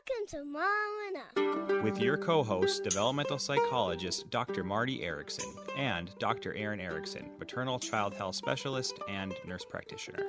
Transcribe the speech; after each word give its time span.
Welcome 0.00 0.26
to 0.28 0.44
Mom 0.44 1.44
Enough. 1.68 1.82
with 1.82 1.98
your 2.00 2.16
co 2.16 2.42
host, 2.42 2.84
developmental 2.84 3.38
psychologist 3.38 4.30
Dr. 4.30 4.64
Marti 4.64 5.02
Erickson 5.02 5.52
and 5.76 6.10
Dr. 6.18 6.54
Erin 6.54 6.80
Erickson, 6.80 7.30
maternal 7.38 7.78
child 7.78 8.14
health 8.14 8.36
specialist 8.36 8.98
and 9.08 9.34
nurse 9.46 9.64
practitioner. 9.64 10.24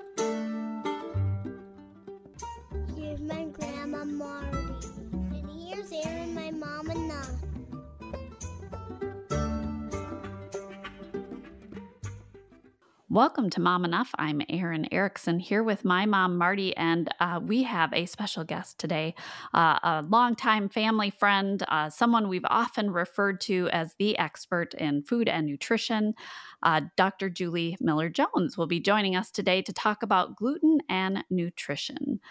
Welcome 13.12 13.50
to 13.50 13.60
Mom 13.60 13.84
Enough. 13.84 14.12
I'm 14.18 14.42
Erin 14.48 14.88
Erickson 14.90 15.38
here 15.38 15.64
with 15.64 15.84
my 15.84 16.06
mom, 16.06 16.38
Marti, 16.38 16.74
and 16.78 17.10
uh, 17.20 17.42
we 17.44 17.64
have 17.64 17.92
a 17.92 18.06
special 18.06 18.46
guest 18.46 18.80
today, 18.80 19.16
uh, 19.54 19.80
a 19.84 20.06
longtime 20.08 20.70
family 20.70 21.10
friend, 21.10 21.62
uh, 21.68 21.90
someone 21.90 22.30
we've 22.30 22.46
often 22.46 22.90
referred 22.90 23.42
to 23.42 23.68
as 23.74 23.96
the 24.00 24.18
expert 24.18 24.74
in 24.76 25.04
food 25.04 25.28
and 25.28 25.46
nutrition. 25.46 26.14
Uh, 26.64 26.84
Dr. 26.96 27.30
Julie 27.30 27.76
Miller 27.82 28.08
Jones 28.08 28.58
will 28.58 28.66
be 28.66 28.80
joining 28.80 29.18
us 29.18 29.30
today 29.30 29.62
to 29.62 29.74
talk 29.74 30.04
about 30.04 30.38
gluten 30.38 30.80
and 30.88 31.26
nutrition. 31.30 32.22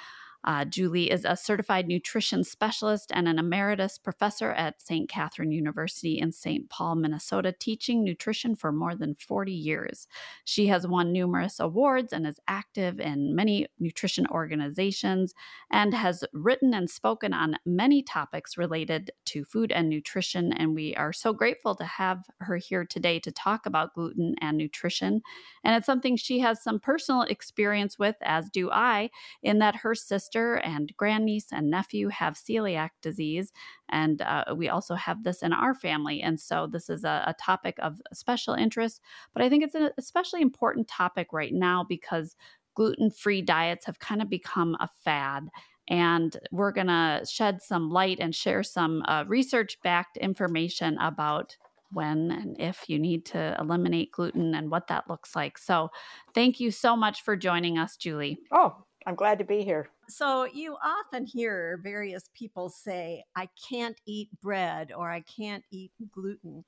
Uh, 0.45 0.65
Julie 0.65 1.11
is 1.11 1.25
a 1.25 1.37
certified 1.37 1.87
nutrition 1.87 2.45
specialist 2.45 3.11
and 3.15 3.29
an 3.29 3.39
emeritus 3.39 3.99
professor 3.99 4.53
at 4.53 4.81
St. 4.81 5.09
Catherine 5.09 5.53
University 5.53 6.19
in 6.19 6.33
St. 6.33 6.71
Paul, 6.71 6.95
Minnesota, 6.95 7.53
teaching 7.53 8.03
nutrition 8.03 8.57
for 8.57 8.73
more 8.73 8.95
than 8.95 9.15
40 9.17 9.53
years. 9.53 10.07
She 10.45 10.69
has 10.69 10.87
won 10.87 11.13
numerous 11.13 11.61
awards 11.61 12.13
and 12.13 12.27
is 12.27 12.41
active 12.49 13.01
in 13.01 13.35
many 13.35 13.67
nutrition 13.79 14.27
organizations 14.29 15.35
and 15.71 15.93
has 15.93 16.25
written 16.33 16.73
and 16.73 16.89
spoken 16.89 17.35
on 17.35 17.57
many 17.67 18.03
topics 18.03 18.57
related 18.57 19.11
to 19.27 19.45
food 19.45 19.71
and 19.71 19.91
nutrition. 19.91 20.55
And 20.55 20.75
we 20.75 20.95
are 20.95 21.13
so 21.13 21.35
grateful 21.35 21.75
to 21.75 21.85
have 21.85 22.25
her 22.41 22.57
here 22.57 22.87
today 22.87 23.21
to 23.21 23.31
talk 23.31 23.67
about 23.67 23.95
gluten 23.95 24.37
and 24.41 24.57
nutrition. 24.57 25.21
And 25.65 25.77
it's 25.77 25.87
something 25.87 26.17
she 26.17 26.39
has 26.39 26.63
some 26.63 26.81
personal 26.81 27.23
experience 27.23 27.99
with, 27.99 28.17
as 28.23 28.49
do 28.49 28.71
I, 28.71 29.11
in 29.43 29.59
that 29.59 29.77
her 29.77 29.95
sister 29.95 30.30
and 30.37 30.93
grandniece 30.97 31.47
and 31.53 31.71
nephew 31.71 32.09
have 32.09 32.35
celiac 32.35 32.91
disease. 33.03 33.53
And 33.89 34.23
uh, 34.23 34.45
we 34.57 34.69
also 34.69 34.95
have 34.95 35.25
this 35.25 35.43
in 35.43 35.53
our 35.53 35.75
family. 35.75 36.23
And 36.23 36.39
so 36.39 36.67
this 36.67 36.89
is 36.89 37.05
a, 37.05 37.25
a 37.27 37.35
topic 37.41 37.77
of 37.81 38.01
special 38.13 38.55
interest. 38.55 39.01
But 39.35 39.43
I 39.43 39.49
think 39.49 39.65
it's 39.65 39.75
an 39.75 39.91
especially 39.99 40.43
important 40.43 40.89
topic 40.89 41.29
right 41.33 41.53
now 41.53 41.85
because 41.89 42.37
gluten 42.75 43.11
free 43.11 43.43
diets 43.43 43.87
have 43.87 43.99
kind 43.99 44.23
of 44.23 44.29
become 44.29 44.77
a 44.81 44.89
fad. 45.05 45.49
And 45.89 46.37
we're 46.53 46.73
going 46.73 46.87
to 46.87 47.25
shed 47.29 47.63
some 47.63 47.91
light 47.91 48.19
and 48.21 48.35
share 48.35 48.63
some 48.63 49.03
uh, 49.07 49.25
research 49.27 49.79
backed 49.83 50.17
information 50.17 50.97
about 50.99 51.57
when 51.93 52.31
and 52.31 52.61
if 52.61 52.89
you 52.89 52.99
need 52.99 53.27
to 53.27 53.57
eliminate 53.59 54.13
gluten 54.13 54.55
and 54.55 54.71
what 54.71 54.87
that 54.87 55.11
looks 55.11 55.35
like. 55.35 55.59
So, 55.59 55.91
thank 56.35 56.61
you 56.61 56.71
so 56.71 56.97
much 56.97 57.23
for 57.23 57.37
joining 57.37 57.79
us, 57.79 57.97
Julie. 57.97 58.39
Oh, 58.53 58.77
I'm 59.07 59.15
glad 59.15 59.39
to 59.39 59.45
be 59.45 59.65
here. 59.65 59.89
So 60.11 60.45
you 60.45 60.77
often 60.83 61.25
hear 61.25 61.79
various 61.83 62.29
people 62.35 62.69
say, 62.69 63.25
I 63.37 63.49
can't 63.69 63.97
eat 64.07 64.29
bread 64.43 64.93
or 64.93 65.11
I 65.11 65.21
can't 65.21 65.65
eat 65.71 65.93
gluten. 66.13 66.65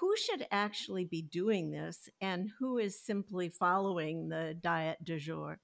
Who 0.00 0.16
should 0.16 0.46
actually 0.50 1.04
be 1.04 1.22
doing 1.22 1.70
this 1.70 2.08
and 2.20 2.50
who 2.58 2.78
is 2.78 2.98
simply 2.98 3.50
following 3.50 4.28
the 4.28 4.56
diet 4.60 4.98
du 5.04 5.18
jour? 5.18 5.60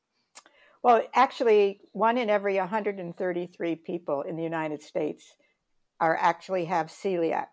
Well, 0.82 1.02
actually, 1.12 1.80
one 1.92 2.18
in 2.18 2.30
every 2.30 2.56
133 2.56 3.76
people 3.76 4.22
in 4.22 4.36
the 4.36 4.44
United 4.44 4.80
States 4.82 5.34
are 6.00 6.16
actually 6.16 6.66
have 6.66 6.86
celiac. 6.86 7.48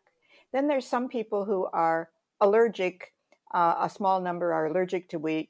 Then 0.54 0.68
there's 0.68 0.86
some 0.86 1.10
people 1.10 1.46
who 1.46 1.66
are 1.74 2.10
allergic. 2.40 3.14
Uh, 3.54 3.76
a 3.82 3.90
small 3.90 4.22
number 4.22 4.54
are 4.54 4.68
allergic 4.68 5.10
to 5.10 5.18
wheat, 5.18 5.50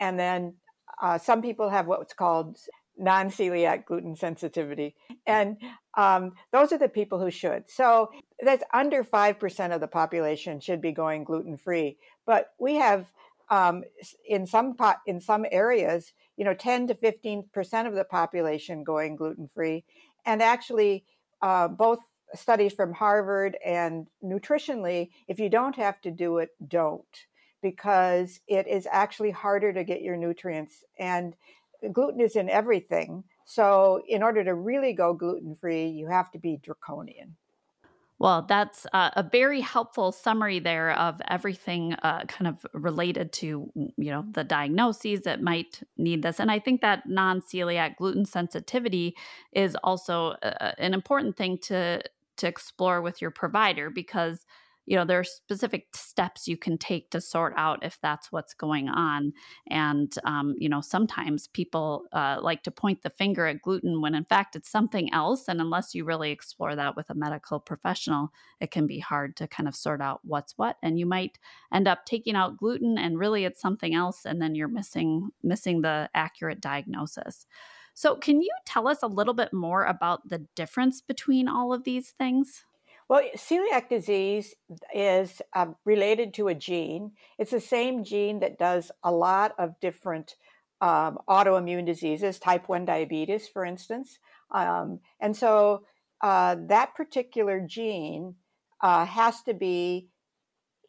and 0.00 0.18
then 0.18 0.54
uh, 1.00 1.16
some 1.16 1.40
people 1.40 1.70
have 1.70 1.86
what's 1.86 2.12
called 2.12 2.58
non-celiac 2.98 3.86
gluten 3.86 4.16
sensitivity. 4.16 4.94
And 5.26 5.56
um, 5.96 6.32
those 6.52 6.72
are 6.72 6.78
the 6.78 6.88
people 6.88 7.20
who 7.20 7.30
should. 7.30 7.64
So 7.68 8.10
that's 8.40 8.64
under 8.72 9.04
5% 9.04 9.74
of 9.74 9.80
the 9.80 9.86
population 9.86 10.60
should 10.60 10.80
be 10.80 10.92
going 10.92 11.24
gluten-free. 11.24 11.96
But 12.26 12.50
we 12.58 12.74
have 12.76 13.10
um, 13.50 13.82
in 14.26 14.46
some 14.46 14.74
po- 14.74 15.00
in 15.06 15.20
some 15.20 15.46
areas 15.50 16.12
you 16.38 16.44
know 16.44 16.54
10 16.54 16.86
to 16.86 16.94
15% 16.94 17.86
of 17.86 17.94
the 17.94 18.04
population 18.04 18.84
going 18.84 19.16
gluten-free. 19.16 19.84
And 20.24 20.40
actually 20.40 21.04
uh, 21.42 21.68
both 21.68 21.98
studies 22.34 22.72
from 22.72 22.92
harvard 22.92 23.56
and 23.64 24.06
nutritionally 24.24 25.10
if 25.26 25.38
you 25.38 25.48
don't 25.48 25.76
have 25.76 26.00
to 26.02 26.10
do 26.10 26.38
it 26.38 26.50
don't. 26.66 27.26
Because 27.60 28.38
it 28.46 28.68
is 28.68 28.86
actually 28.90 29.32
harder 29.32 29.72
to 29.72 29.82
get 29.82 30.00
your 30.00 30.16
nutrients. 30.16 30.84
And 30.96 31.34
gluten 31.92 32.20
is 32.20 32.36
in 32.36 32.48
everything. 32.48 33.24
So, 33.44 34.02
in 34.06 34.22
order 34.22 34.44
to 34.44 34.54
really 34.54 34.92
go 34.92 35.14
gluten 35.14 35.54
free, 35.54 35.86
you 35.86 36.08
have 36.08 36.30
to 36.32 36.38
be 36.38 36.58
draconian. 36.62 37.36
Well, 38.20 38.42
that's 38.48 38.84
uh, 38.92 39.10
a 39.14 39.22
very 39.22 39.60
helpful 39.60 40.10
summary 40.10 40.58
there 40.58 40.90
of 40.98 41.20
everything 41.28 41.94
uh, 42.02 42.24
kind 42.24 42.48
of 42.48 42.66
related 42.74 43.32
to, 43.34 43.70
you 43.76 44.10
know, 44.10 44.24
the 44.32 44.42
diagnoses 44.42 45.20
that 45.20 45.40
might 45.40 45.82
need 45.96 46.22
this. 46.22 46.40
And 46.40 46.50
I 46.50 46.58
think 46.58 46.80
that 46.80 47.08
non-celiac 47.08 47.96
gluten 47.96 48.24
sensitivity 48.24 49.16
is 49.52 49.76
also 49.84 50.30
uh, 50.42 50.72
an 50.78 50.94
important 50.94 51.36
thing 51.36 51.58
to 51.62 52.02
to 52.38 52.46
explore 52.46 53.02
with 53.02 53.20
your 53.20 53.32
provider 53.32 53.90
because 53.90 54.46
you 54.88 54.96
know 54.96 55.04
there 55.04 55.20
are 55.20 55.24
specific 55.24 55.94
steps 55.94 56.48
you 56.48 56.56
can 56.56 56.78
take 56.78 57.10
to 57.10 57.20
sort 57.20 57.52
out 57.58 57.84
if 57.84 57.98
that's 58.00 58.32
what's 58.32 58.54
going 58.54 58.88
on. 58.88 59.34
And 59.68 60.12
um, 60.24 60.54
you 60.58 60.68
know 60.68 60.80
sometimes 60.80 61.48
people 61.48 62.04
uh, 62.12 62.38
like 62.40 62.62
to 62.62 62.70
point 62.70 63.02
the 63.02 63.10
finger 63.10 63.46
at 63.46 63.60
gluten 63.60 64.00
when 64.00 64.14
in 64.14 64.24
fact 64.24 64.56
it's 64.56 64.70
something 64.70 65.12
else. 65.12 65.46
And 65.46 65.60
unless 65.60 65.94
you 65.94 66.04
really 66.04 66.30
explore 66.30 66.74
that 66.74 66.96
with 66.96 67.10
a 67.10 67.14
medical 67.14 67.60
professional 67.60 68.32
it 68.60 68.70
can 68.70 68.86
be 68.86 68.98
hard 68.98 69.36
to 69.36 69.46
kind 69.46 69.68
of 69.68 69.76
sort 69.76 70.00
out 70.00 70.20
what's 70.24 70.56
what. 70.56 70.76
And 70.82 70.98
you 70.98 71.04
might 71.04 71.38
end 71.72 71.86
up 71.86 72.06
taking 72.06 72.34
out 72.34 72.56
gluten 72.56 72.96
and 72.96 73.18
really 73.18 73.44
it's 73.44 73.60
something 73.60 73.94
else 73.94 74.24
and 74.24 74.40
then 74.40 74.54
you're 74.54 74.68
missing 74.68 75.28
missing 75.42 75.82
the 75.82 76.08
accurate 76.14 76.62
diagnosis. 76.62 77.46
So 77.92 78.16
can 78.16 78.40
you 78.40 78.50
tell 78.64 78.88
us 78.88 79.02
a 79.02 79.08
little 79.08 79.34
bit 79.34 79.52
more 79.52 79.84
about 79.84 80.28
the 80.28 80.46
difference 80.54 81.02
between 81.02 81.48
all 81.48 81.74
of 81.74 81.84
these 81.84 82.10
things 82.10 82.64
Well, 83.08 83.22
celiac 83.36 83.88
disease 83.88 84.54
is 84.94 85.40
uh, 85.54 85.68
related 85.86 86.34
to 86.34 86.48
a 86.48 86.54
gene. 86.54 87.12
It's 87.38 87.52
the 87.52 87.60
same 87.60 88.04
gene 88.04 88.40
that 88.40 88.58
does 88.58 88.90
a 89.02 89.10
lot 89.10 89.54
of 89.58 89.80
different 89.80 90.36
um, 90.82 91.18
autoimmune 91.26 91.86
diseases, 91.86 92.38
type 92.38 92.68
1 92.68 92.84
diabetes, 92.84 93.48
for 93.48 93.64
instance. 93.64 94.18
Um, 94.50 95.00
and 95.20 95.34
so 95.34 95.84
uh, 96.20 96.56
that 96.68 96.94
particular 96.94 97.64
gene 97.66 98.34
uh, 98.82 99.06
has 99.06 99.42
to 99.42 99.54
be 99.54 100.08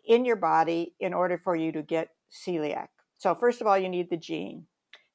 in 0.06 0.25
your 0.25 0.36
body 0.36 0.96
in 1.00 1.13
order 1.13 1.38
for 1.38 1.56
you 1.56 1.72
to 1.72 1.81
get 1.81 2.09
celiac. 2.31 2.88
So, 3.18 3.36
first 3.36 3.62
of 3.62 3.68
all, 3.68 3.78
you 3.78 3.90
need 3.90 4.09
the 4.09 4.18
gene. 4.18 4.66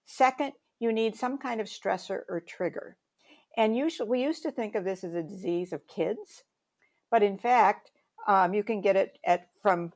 Second, 0.05 0.53
you 0.79 0.93
need 0.93 1.17
some 1.17 1.39
kind 1.39 1.61
of 1.61 1.67
stressor 1.67 2.21
or 2.29 2.43
trigger. 2.47 2.97
And 3.57 3.77
usually, 3.77 4.09
we 4.09 4.23
used 4.23 4.43
to 4.43 4.51
think 4.51 4.75
of 4.75 4.85
this 4.85 5.05
as 5.05 5.15
a 5.15 5.23
disease 5.23 5.73
of 5.73 5.87
kids 5.89 6.45
but 7.15 7.23
in 7.23 7.39
fact, 7.39 7.93
um, 8.27 8.55
you 8.55 8.65
can 8.65 8.81
get 8.81 8.97
it 8.97 9.21
at 9.25 9.47
from 9.63 9.93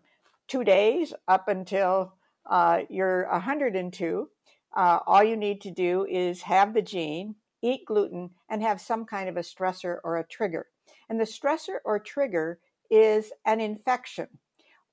two 0.47 0.63
days 0.63 1.13
up 1.27 1.49
until 1.49 2.13
uh, 2.49 2.83
you're 2.89 3.29
102. 3.29 4.29
Uh, 4.77 4.99
all 5.05 5.25
you 5.25 5.37
need 5.37 5.61
to 5.63 5.73
do 5.73 6.07
is 6.09 6.43
have 6.43 6.75
the 6.75 6.81
gene, 6.81 7.35
eat 7.61 7.85
gluten, 7.85 8.31
and 8.49 8.63
have 8.63 8.81
some 8.81 9.05
kind 9.05 9.29
of 9.29 9.37
a 9.37 9.41
stressor 9.41 9.97
or 10.05 10.17
a 10.17 10.29
trigger. 10.29 10.67
And 11.09 11.19
the 11.19 11.25
stressor 11.25 11.79
or 11.85 11.99
trigger 11.99 12.61
is 12.89 13.33
an 13.45 13.61
infection 13.61 14.29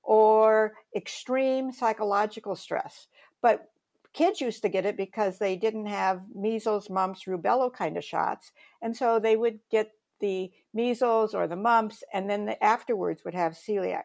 or 0.02 0.72
extreme 0.96 1.70
psychological 1.70 2.56
stress. 2.56 3.06
But 3.40 3.70
kids 4.12 4.40
used 4.40 4.62
to 4.62 4.68
get 4.68 4.84
it 4.84 4.96
because 4.96 5.38
they 5.38 5.54
didn't 5.54 5.86
have 5.86 6.22
measles, 6.34 6.90
mumps, 6.90 7.26
rubella 7.26 7.72
kind 7.72 7.96
of 7.96 8.02
shots. 8.02 8.50
And 8.82 8.96
so 8.96 9.20
they 9.20 9.36
would 9.36 9.60
get 9.70 9.92
the 10.20 10.50
measles 10.72 11.34
or 11.34 11.46
the 11.46 11.56
mumps, 11.56 12.02
and 12.12 12.28
then 12.28 12.46
the, 12.46 12.64
afterwards 12.64 13.22
would 13.24 13.34
have 13.34 13.52
celiac. 13.52 14.04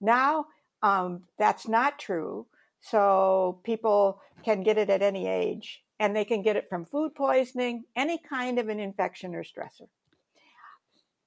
Now, 0.00 0.46
um, 0.82 1.22
that's 1.38 1.68
not 1.68 1.98
true. 1.98 2.46
So 2.80 3.60
people 3.62 4.20
can 4.44 4.62
get 4.62 4.76
it 4.76 4.90
at 4.90 5.02
any 5.02 5.28
age, 5.28 5.82
and 6.00 6.16
they 6.16 6.24
can 6.24 6.42
get 6.42 6.56
it 6.56 6.68
from 6.68 6.84
food 6.84 7.14
poisoning, 7.14 7.84
any 7.94 8.18
kind 8.18 8.58
of 8.58 8.68
an 8.68 8.80
infection 8.80 9.34
or 9.34 9.44
stressor. 9.44 9.88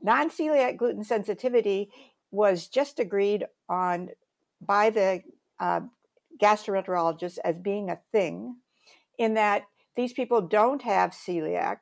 Non 0.01 0.29
celiac 0.29 0.77
gluten 0.77 1.03
sensitivity 1.03 1.89
was 2.31 2.67
just 2.67 2.99
agreed 2.99 3.45
on 3.69 4.09
by 4.59 4.89
the 4.89 5.21
uh, 5.59 5.79
gastroenterologists 6.41 7.38
as 7.45 7.57
being 7.57 7.89
a 7.89 7.99
thing, 8.11 8.57
in 9.17 9.35
that 9.35 9.63
these 9.95 10.11
people 10.11 10.41
don't 10.41 10.81
have 10.81 11.11
celiac, 11.11 11.77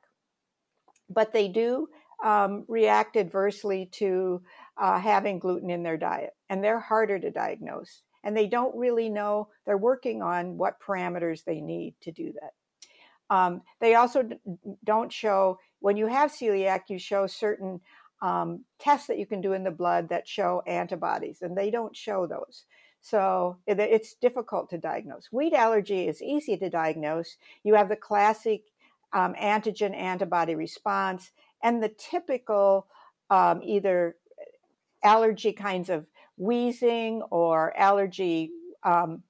but 1.09 1.33
they 1.33 1.47
do 1.47 1.87
um, 2.23 2.65
react 2.67 3.17
adversely 3.17 3.89
to 3.91 4.41
uh, 4.77 4.99
having 4.99 5.37
gluten 5.37 5.69
in 5.69 5.83
their 5.83 5.97
diet, 5.97 6.31
and 6.49 6.63
they're 6.63 6.79
harder 6.79 7.19
to 7.19 7.29
diagnose. 7.29 8.01
And 8.23 8.35
they 8.35 8.47
don't 8.47 8.75
really 8.75 9.09
know, 9.09 9.49
they're 9.65 9.77
working 9.77 10.21
on 10.21 10.57
what 10.57 10.81
parameters 10.81 11.43
they 11.43 11.59
need 11.59 11.95
to 12.01 12.11
do 12.11 12.33
that. 12.33 13.35
Um, 13.35 13.61
they 13.81 13.95
also 13.95 14.29
don't 14.83 15.11
show, 15.11 15.59
when 15.79 15.97
you 15.97 16.07
have 16.07 16.31
celiac, 16.31 16.83
you 16.87 16.97
show 16.97 17.27
certain 17.27 17.81
um, 18.21 18.63
tests 18.79 19.07
that 19.07 19.19
you 19.19 19.25
can 19.25 19.41
do 19.41 19.51
in 19.51 19.65
the 19.65 19.71
blood 19.71 20.07
that 20.09 20.27
show 20.27 20.63
antibodies, 20.65 21.41
and 21.41 21.57
they 21.57 21.69
don't 21.69 21.95
show 21.95 22.25
those. 22.25 22.65
So 23.01 23.57
it, 23.67 23.79
it's 23.79 24.13
difficult 24.13 24.69
to 24.69 24.77
diagnose. 24.77 25.27
Wheat 25.29 25.53
allergy 25.53 26.07
is 26.07 26.21
easy 26.21 26.55
to 26.55 26.69
diagnose. 26.69 27.35
You 27.65 27.73
have 27.73 27.89
the 27.89 27.97
classic 27.97 28.61
um, 29.11 29.33
antigen 29.33 29.93
antibody 29.93 30.55
response 30.55 31.31
and 31.63 31.81
the 31.81 31.89
typical 31.89 32.87
um, 33.29 33.61
either 33.63 34.15
allergy 35.03 35.53
kinds 35.53 35.89
of 35.89 36.05
wheezing 36.37 37.21
or 37.31 37.75
allergy 37.77 38.51
um, 38.83 39.23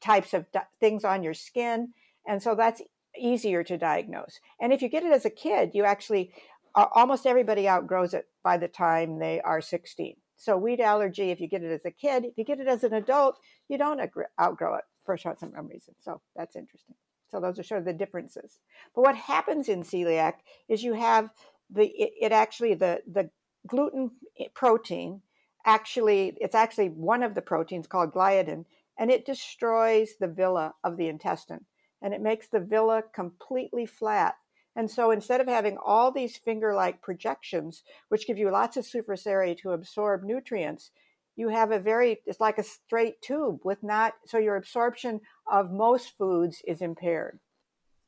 types 0.00 0.34
of 0.34 0.50
di- 0.52 0.62
things 0.80 1.04
on 1.04 1.22
your 1.22 1.34
skin. 1.34 1.92
And 2.26 2.42
so 2.42 2.54
that's 2.54 2.82
easier 3.18 3.62
to 3.64 3.76
diagnose. 3.76 4.40
And 4.60 4.72
if 4.72 4.82
you 4.82 4.88
get 4.88 5.04
it 5.04 5.12
as 5.12 5.24
a 5.24 5.30
kid, 5.30 5.72
you 5.74 5.84
actually, 5.84 6.32
uh, 6.74 6.86
almost 6.94 7.26
everybody 7.26 7.68
outgrows 7.68 8.14
it 8.14 8.26
by 8.42 8.56
the 8.56 8.68
time 8.68 9.18
they 9.18 9.40
are 9.40 9.60
16. 9.60 10.16
So 10.36 10.56
wheat 10.56 10.80
allergy, 10.80 11.30
if 11.30 11.40
you 11.40 11.48
get 11.48 11.62
it 11.62 11.70
as 11.70 11.84
a 11.84 11.90
kid, 11.90 12.24
if 12.24 12.36
you 12.36 12.44
get 12.44 12.60
it 12.60 12.66
as 12.66 12.82
an 12.82 12.94
adult, 12.94 13.38
you 13.68 13.78
don't 13.78 14.00
outgrow 14.40 14.74
it 14.76 14.84
for 15.04 15.16
some 15.16 15.36
reason. 15.68 15.94
So 16.00 16.20
that's 16.34 16.56
interesting. 16.56 16.96
So 17.32 17.40
those 17.40 17.58
are 17.58 17.62
sort 17.62 17.80
of 17.80 17.86
the 17.86 17.94
differences. 17.94 18.58
But 18.94 19.02
what 19.02 19.16
happens 19.16 19.70
in 19.70 19.82
celiac 19.82 20.34
is 20.68 20.84
you 20.84 20.92
have 20.92 21.30
the 21.70 21.86
it, 21.86 22.12
it 22.20 22.32
actually 22.32 22.74
the 22.74 23.00
the 23.10 23.30
gluten 23.66 24.10
eh, 24.38 24.44
protein 24.54 25.22
actually 25.64 26.36
it's 26.40 26.54
actually 26.54 26.88
one 26.88 27.22
of 27.22 27.34
the 27.34 27.40
proteins 27.40 27.86
called 27.86 28.12
gliadin 28.12 28.64
and 28.98 29.10
it 29.10 29.24
destroys 29.24 30.10
the 30.20 30.26
villi 30.26 30.68
of 30.84 30.96
the 30.96 31.08
intestine 31.08 31.64
and 32.02 32.12
it 32.12 32.20
makes 32.20 32.48
the 32.48 32.60
villi 32.60 33.00
completely 33.14 33.86
flat 33.86 34.34
and 34.74 34.90
so 34.90 35.10
instead 35.10 35.40
of 35.40 35.48
having 35.48 35.76
all 35.84 36.10
these 36.10 36.36
finger 36.36 36.74
like 36.74 37.02
projections, 37.02 37.82
which 38.08 38.26
give 38.26 38.38
you 38.38 38.50
lots 38.50 38.76
of 38.76 38.86
surface 38.86 39.26
area 39.26 39.54
to 39.56 39.72
absorb 39.72 40.22
nutrients, 40.22 40.90
you 41.36 41.48
have 41.48 41.70
a 41.70 41.78
very, 41.78 42.20
it's 42.26 42.40
like 42.40 42.58
a 42.58 42.62
straight 42.62 43.20
tube 43.22 43.60
with 43.64 43.82
not, 43.82 44.14
so 44.26 44.38
your 44.38 44.56
absorption 44.56 45.20
of 45.50 45.70
most 45.70 46.16
foods 46.16 46.62
is 46.66 46.82
impaired. 46.82 47.38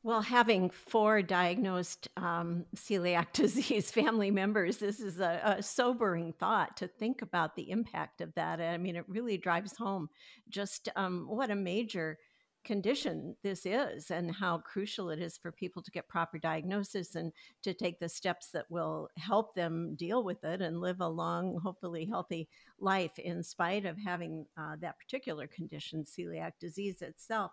Well, 0.03 0.21
having 0.21 0.69
four 0.69 1.23
diagnosed 1.23 2.09
um, 2.15 2.65
celiac 2.75 3.27
disease 3.33 3.89
family 3.89 4.29
members, 4.29 4.77
this 4.77 4.99
is 4.99 5.19
a, 5.19 5.55
a, 5.57 5.63
sobering 5.63 6.33
thought 6.33 6.77
to 6.77 6.87
think 6.87 7.23
about 7.23 7.55
the 7.55 7.71
impact 7.71 8.21
of 8.21 8.31
that. 8.35 8.61
I 8.61 8.77
mean, 8.77 8.95
it 8.95 9.05
really 9.07 9.37
drives 9.37 9.75
home 9.75 10.09
just 10.47 10.89
um, 10.95 11.25
what 11.27 11.49
a 11.49 11.55
major 11.55 12.19
condition 12.65 13.35
this 13.43 13.65
is 13.65 14.11
and 14.11 14.33
how 14.33 14.57
crucial 14.57 15.09
it 15.09 15.19
is 15.19 15.37
for 15.37 15.51
people 15.51 15.81
to 15.81 15.91
get 15.91 16.09
proper 16.09 16.37
diagnosis 16.37 17.15
and 17.15 17.31
to 17.61 17.73
take 17.73 17.99
the 17.99 18.09
steps 18.09 18.49
that 18.51 18.65
will 18.69 19.07
help 19.17 19.55
them 19.55 19.95
deal 19.95 20.23
with 20.23 20.43
it 20.43 20.61
and 20.61 20.81
live 20.81 20.99
a 20.99 21.07
long, 21.07 21.59
hopefully 21.63 22.05
healthy 22.05 22.49
life 22.79 23.17
in 23.19 23.43
spite 23.43 23.85
of 23.85 23.97
having 23.97 24.45
uh, 24.57 24.75
that 24.81 24.97
particular 24.99 25.47
condition, 25.47 26.03
celiac 26.03 26.51
disease 26.59 27.01
itself. 27.01 27.51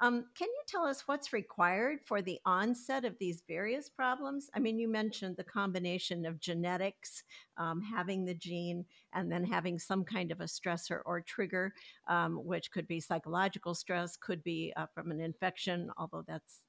Um, 0.00 0.26
can 0.36 0.48
you 0.48 0.62
tell 0.66 0.84
us 0.84 1.06
what's 1.06 1.32
required 1.32 1.98
for 2.04 2.22
the 2.22 2.38
onset 2.44 3.04
of 3.04 3.18
these 3.18 3.42
various 3.46 3.88
problems? 3.88 4.50
I 4.54 4.58
mean, 4.58 4.78
you 4.78 4.88
mentioned 4.88 5.36
the 5.36 5.44
combination 5.44 6.26
of 6.26 6.40
genetics, 6.40 7.22
um, 7.56 7.80
having 7.80 8.24
the 8.24 8.34
gene, 8.34 8.84
and 9.12 9.30
then 9.30 9.44
having 9.44 9.78
some 9.78 10.04
kind 10.04 10.32
of 10.32 10.40
a 10.40 10.44
stressor 10.44 11.00
or 11.04 11.20
trigger, 11.20 11.72
um, 12.08 12.44
which 12.44 12.70
could 12.70 12.88
be 12.88 13.00
psychological 13.00 13.74
stress, 13.74 14.16
could 14.16 14.42
be 14.42 14.72
uh, 14.76 14.86
from 14.94 15.10
an 15.10 15.20
infection, 15.20 15.90
although 15.96 16.24
that's 16.26 16.60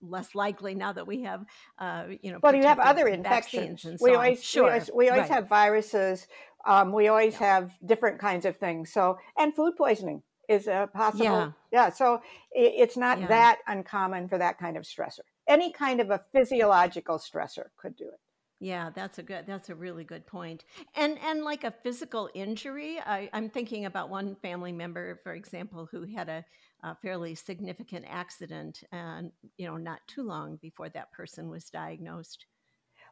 less 0.00 0.34
likely 0.34 0.74
now 0.74 0.92
that 0.92 1.06
we 1.06 1.22
have, 1.22 1.44
uh, 1.78 2.04
you 2.20 2.32
know. 2.32 2.38
But 2.40 2.56
you 2.56 2.64
have 2.64 2.78
other 2.78 3.08
infections. 3.08 3.82
So 3.82 3.96
we, 4.00 4.14
always, 4.14 4.42
sure. 4.42 4.64
we 4.64 4.68
always, 4.70 4.90
we 4.94 5.08
always 5.08 5.22
right. 5.22 5.30
have 5.30 5.48
viruses. 5.48 6.26
Um, 6.66 6.92
we 6.92 7.08
always 7.08 7.34
yeah. 7.34 7.54
have 7.54 7.72
different 7.84 8.20
kinds 8.20 8.44
of 8.44 8.56
things. 8.56 8.92
So, 8.92 9.18
and 9.36 9.54
food 9.54 9.74
poisoning 9.76 10.22
is 10.48 10.66
a 10.66 10.88
possible. 10.92 11.24
Yeah. 11.24 11.50
yeah 11.72 11.90
so 11.90 12.20
it, 12.52 12.74
it's 12.76 12.96
not 12.96 13.20
yeah. 13.20 13.26
that 13.28 13.58
uncommon 13.66 14.28
for 14.28 14.38
that 14.38 14.58
kind 14.58 14.76
of 14.76 14.84
stressor. 14.84 15.20
Any 15.48 15.72
kind 15.72 16.00
of 16.00 16.10
a 16.10 16.20
physiological 16.32 17.18
stressor 17.18 17.66
could 17.76 17.96
do 17.96 18.04
it. 18.04 18.20
Yeah, 18.62 18.90
that's 18.94 19.18
a 19.18 19.24
good. 19.24 19.44
That's 19.44 19.70
a 19.70 19.74
really 19.74 20.04
good 20.04 20.24
point. 20.24 20.64
And 20.94 21.18
and 21.18 21.42
like 21.42 21.64
a 21.64 21.74
physical 21.82 22.30
injury, 22.32 23.00
I, 23.04 23.28
am 23.32 23.50
thinking 23.50 23.86
about 23.86 24.08
one 24.08 24.36
family 24.36 24.70
member, 24.70 25.18
for 25.24 25.34
example, 25.34 25.88
who 25.90 26.04
had 26.04 26.28
a, 26.28 26.44
a, 26.84 26.94
fairly 27.02 27.34
significant 27.34 28.04
accident, 28.08 28.84
and 28.92 29.32
you 29.56 29.66
know, 29.66 29.78
not 29.78 29.98
too 30.06 30.22
long 30.22 30.60
before 30.62 30.88
that 30.90 31.10
person 31.10 31.50
was 31.50 31.70
diagnosed. 31.70 32.46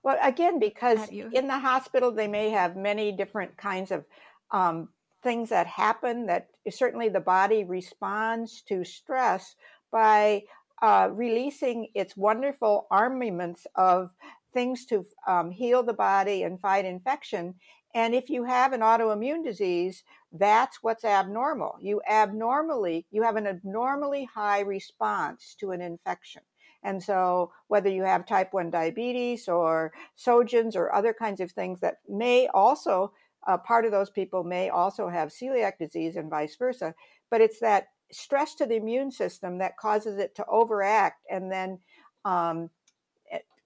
Well, 0.05 0.19
again, 0.23 0.61
because 0.61 1.09
in 1.09 1.49
the 1.49 1.59
hospital 1.59 2.13
they 2.13 2.29
may 2.29 2.51
have 2.51 2.77
many 2.77 3.11
different 3.11 3.57
kinds 3.57 3.91
of 3.91 4.05
um, 4.53 4.89
things 5.23 5.49
that 5.51 5.67
happen 5.67 6.27
that 6.27 6.49
certainly 6.71 7.09
the 7.09 7.21
body 7.21 7.65
responds 7.65 8.63
to 8.63 8.85
stress 8.85 9.55
by 9.93 10.43
uh, 10.83 11.09
releasing 11.13 11.89
its 11.95 12.17
wonderful 12.17 12.87
armaments 12.91 13.67
of 13.75 14.11
things 14.55 14.87
to 14.87 15.05
um, 15.27 15.51
heal 15.51 15.83
the 15.83 15.93
body 15.93 16.43
and 16.43 16.61
fight 16.61 16.85
infection. 16.85 17.55
And 17.95 18.15
if 18.15 18.31
you 18.31 18.45
have 18.45 18.73
an 18.73 18.81
autoimmune 18.81 19.45
disease, 19.45 20.05
that's 20.33 20.79
what's 20.83 21.05
abnormal. 21.05 21.77
You 21.81 22.01
abnormally, 22.09 23.07
you 23.11 23.23
have 23.23 23.37
an 23.37 23.47
abnormally 23.47 24.29
high 24.33 24.61
response 24.61 25.57
to 25.61 25.73
an 25.73 25.81
infection. 25.81 26.43
And 26.83 27.03
so, 27.03 27.53
whether 27.69 27.91
you 27.91 28.05
have 28.05 28.27
type 28.27 28.55
1 28.55 28.71
diabetes 28.71 29.49
or 29.49 29.93
Sjögren's 30.19 30.77
or 30.77 30.95
other 30.95 31.13
kinds 31.13 31.41
of 31.41 31.51
things 31.53 31.81
that 31.81 31.99
may 32.09 32.49
also 32.55 33.13
uh, 33.47 33.59
part 33.59 33.85
of 33.85 33.93
those 33.93 34.11
people 34.11 34.45
may 34.45 34.69
also 34.69 35.09
have 35.09 35.31
celiac 35.31 35.79
disease 35.79 36.17
and 36.17 36.31
vice 36.31 36.57
versa. 36.57 36.95
But 37.31 37.41
it's 37.41 37.61
that 37.61 37.89
stress 38.13 38.55
to 38.57 38.67
the 38.67 38.77
immune 38.77 39.11
system 39.11 39.59
that 39.59 39.77
causes 39.77 40.19
it 40.19 40.35
to 40.37 40.47
overact 40.47 41.25
and 41.31 41.51
then 41.51 41.79
um, 42.25 42.71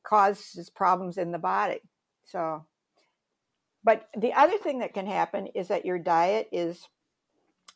causes 0.05 0.71
problems 0.71 1.19
in 1.19 1.33
the 1.33 1.39
body. 1.39 1.81
So, 2.25 2.65
but 3.83 4.09
the 4.17 4.33
other 4.33 4.59
thing 4.59 4.79
that 4.79 4.95
can 4.95 5.07
happen 5.07 5.49
is 5.49 5.69
that 5.69 5.85
your 5.85 5.99
diet 5.99 6.49
is 6.53 6.89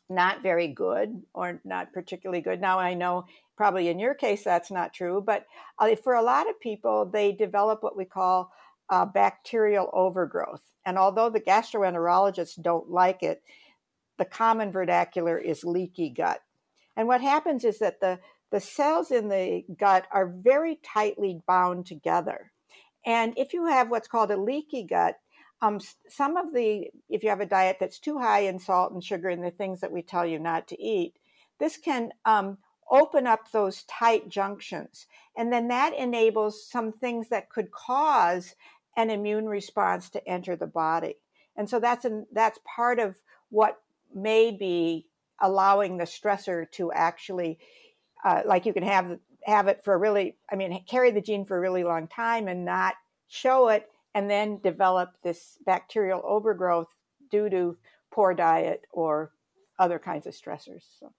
not 0.09 0.41
very 0.41 0.67
good 0.67 1.21
or 1.33 1.61
not 1.63 1.93
particularly 1.93 2.41
good. 2.41 2.61
Now, 2.61 2.79
I 2.79 2.93
know 2.93 3.25
probably 3.55 3.89
in 3.89 3.99
your 3.99 4.15
case 4.15 4.43
that's 4.43 4.71
not 4.71 4.93
true, 4.93 5.21
but 5.23 5.45
uh, 5.77 5.95
for 5.97 6.15
a 6.15 6.23
lot 6.23 6.49
of 6.49 6.59
people, 6.59 7.05
they 7.05 7.31
develop 7.31 7.83
what 7.83 7.97
we 7.97 8.05
call 8.05 8.51
uh, 8.89 9.05
bacterial 9.05 9.89
overgrowth. 9.93 10.61
And 10.85 10.97
although 10.97 11.29
the 11.29 11.41
gastroenterologists 11.41 12.61
don't 12.61 12.89
like 12.89 13.21
it, 13.23 13.43
the 14.17 14.25
common 14.25 14.71
vernacular 14.71 15.37
is 15.37 15.63
leaky 15.63 16.09
gut. 16.09 16.41
And 16.95 17.07
what 17.07 17.21
happens 17.21 17.63
is 17.63 17.79
that 17.79 18.01
the, 18.01 18.19
the 18.51 18.59
cells 18.59 19.11
in 19.11 19.29
the 19.29 19.63
gut 19.77 20.07
are 20.11 20.27
very 20.27 20.79
tightly 20.83 21.41
bound 21.47 21.85
together. 21.85 22.51
And 23.05 23.33
if 23.37 23.53
you 23.53 23.67
have 23.67 23.89
what's 23.89 24.07
called 24.07 24.31
a 24.31 24.37
leaky 24.37 24.83
gut, 24.83 25.19
um, 25.61 25.79
some 26.07 26.37
of 26.37 26.53
the, 26.53 26.87
if 27.09 27.23
you 27.23 27.29
have 27.29 27.41
a 27.41 27.45
diet 27.45 27.77
that's 27.79 27.99
too 27.99 28.17
high 28.17 28.41
in 28.41 28.59
salt 28.59 28.91
and 28.91 29.03
sugar 29.03 29.29
and 29.29 29.43
the 29.43 29.51
things 29.51 29.81
that 29.81 29.91
we 29.91 30.01
tell 30.01 30.25
you 30.25 30.39
not 30.39 30.67
to 30.69 30.81
eat, 30.81 31.13
this 31.59 31.77
can 31.77 32.11
um, 32.25 32.57
open 32.89 33.27
up 33.27 33.51
those 33.51 33.83
tight 33.83 34.29
junctions. 34.29 35.05
And 35.37 35.51
then 35.51 35.67
that 35.67 35.93
enables 35.93 36.65
some 36.65 36.91
things 36.91 37.29
that 37.29 37.49
could 37.49 37.71
cause 37.71 38.55
an 38.99 39.09
immune 39.09 39.47
response 39.47 40.09
to 40.09 40.27
enter 40.27 40.55
the 40.55 40.67
body. 40.67 41.15
And 41.55 41.69
so 41.69 41.79
that's 41.79 42.05
an, 42.05 42.25
that's 42.33 42.59
part 42.65 42.99
of 42.99 43.15
what 43.49 43.81
may 44.13 44.51
be 44.51 45.07
allowing 45.41 45.97
the 45.97 46.03
stressor 46.03 46.69
to 46.71 46.91
actually, 46.91 47.59
uh, 48.25 48.41
like 48.45 48.65
you 48.65 48.73
can 48.73 48.83
have 48.83 49.19
have 49.45 49.67
it 49.67 49.83
for 49.85 49.93
a 49.93 49.97
really, 49.97 50.35
I 50.51 50.55
mean, 50.55 50.83
carry 50.85 51.11
the 51.11 51.21
gene 51.21 51.45
for 51.45 51.57
a 51.57 51.61
really 51.61 51.83
long 51.83 52.07
time 52.07 52.49
and 52.49 52.65
not 52.65 52.95
show 53.29 53.69
it, 53.69 53.89
and 54.13 54.29
then 54.29 54.59
develop 54.59 55.11
this 55.23 55.57
bacterial 55.65 56.21
overgrowth 56.25 56.93
due 57.31 57.49
to 57.49 57.77
poor 58.11 58.33
diet 58.33 58.85
or 58.91 59.31
other 59.77 59.97
kinds 59.97 60.27
of 60.27 60.33
stressors. 60.33 60.83
So. 60.99 61.13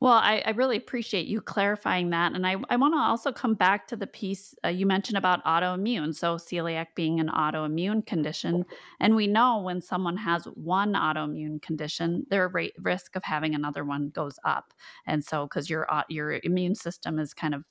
Well, 0.00 0.12
I, 0.12 0.42
I, 0.44 0.50
really 0.50 0.76
appreciate 0.76 1.26
you 1.26 1.40
clarifying 1.40 2.10
that. 2.10 2.32
And 2.34 2.46
I, 2.46 2.56
I 2.68 2.76
want 2.76 2.94
to 2.94 2.98
also 2.98 3.32
come 3.32 3.54
back 3.54 3.86
to 3.88 3.96
the 3.96 4.06
piece 4.06 4.54
uh, 4.64 4.68
you 4.68 4.84
mentioned 4.84 5.16
about 5.16 5.44
autoimmune. 5.44 6.14
So, 6.14 6.36
celiac 6.36 6.88
being 6.94 7.18
an 7.18 7.28
autoimmune 7.28 8.06
condition. 8.06 8.66
And 9.00 9.16
we 9.16 9.26
know 9.26 9.60
when 9.60 9.80
someone 9.80 10.18
has 10.18 10.44
one 10.54 10.92
autoimmune 10.92 11.62
condition, 11.62 12.26
their 12.28 12.48
rate, 12.48 12.74
risk 12.78 13.16
of 13.16 13.24
having 13.24 13.54
another 13.54 13.84
one 13.84 14.10
goes 14.10 14.38
up. 14.44 14.74
And 15.06 15.24
so, 15.24 15.46
because 15.46 15.70
your, 15.70 15.88
your 16.08 16.40
immune 16.42 16.74
system 16.74 17.18
is 17.18 17.32
kind 17.32 17.54
of 17.54 17.64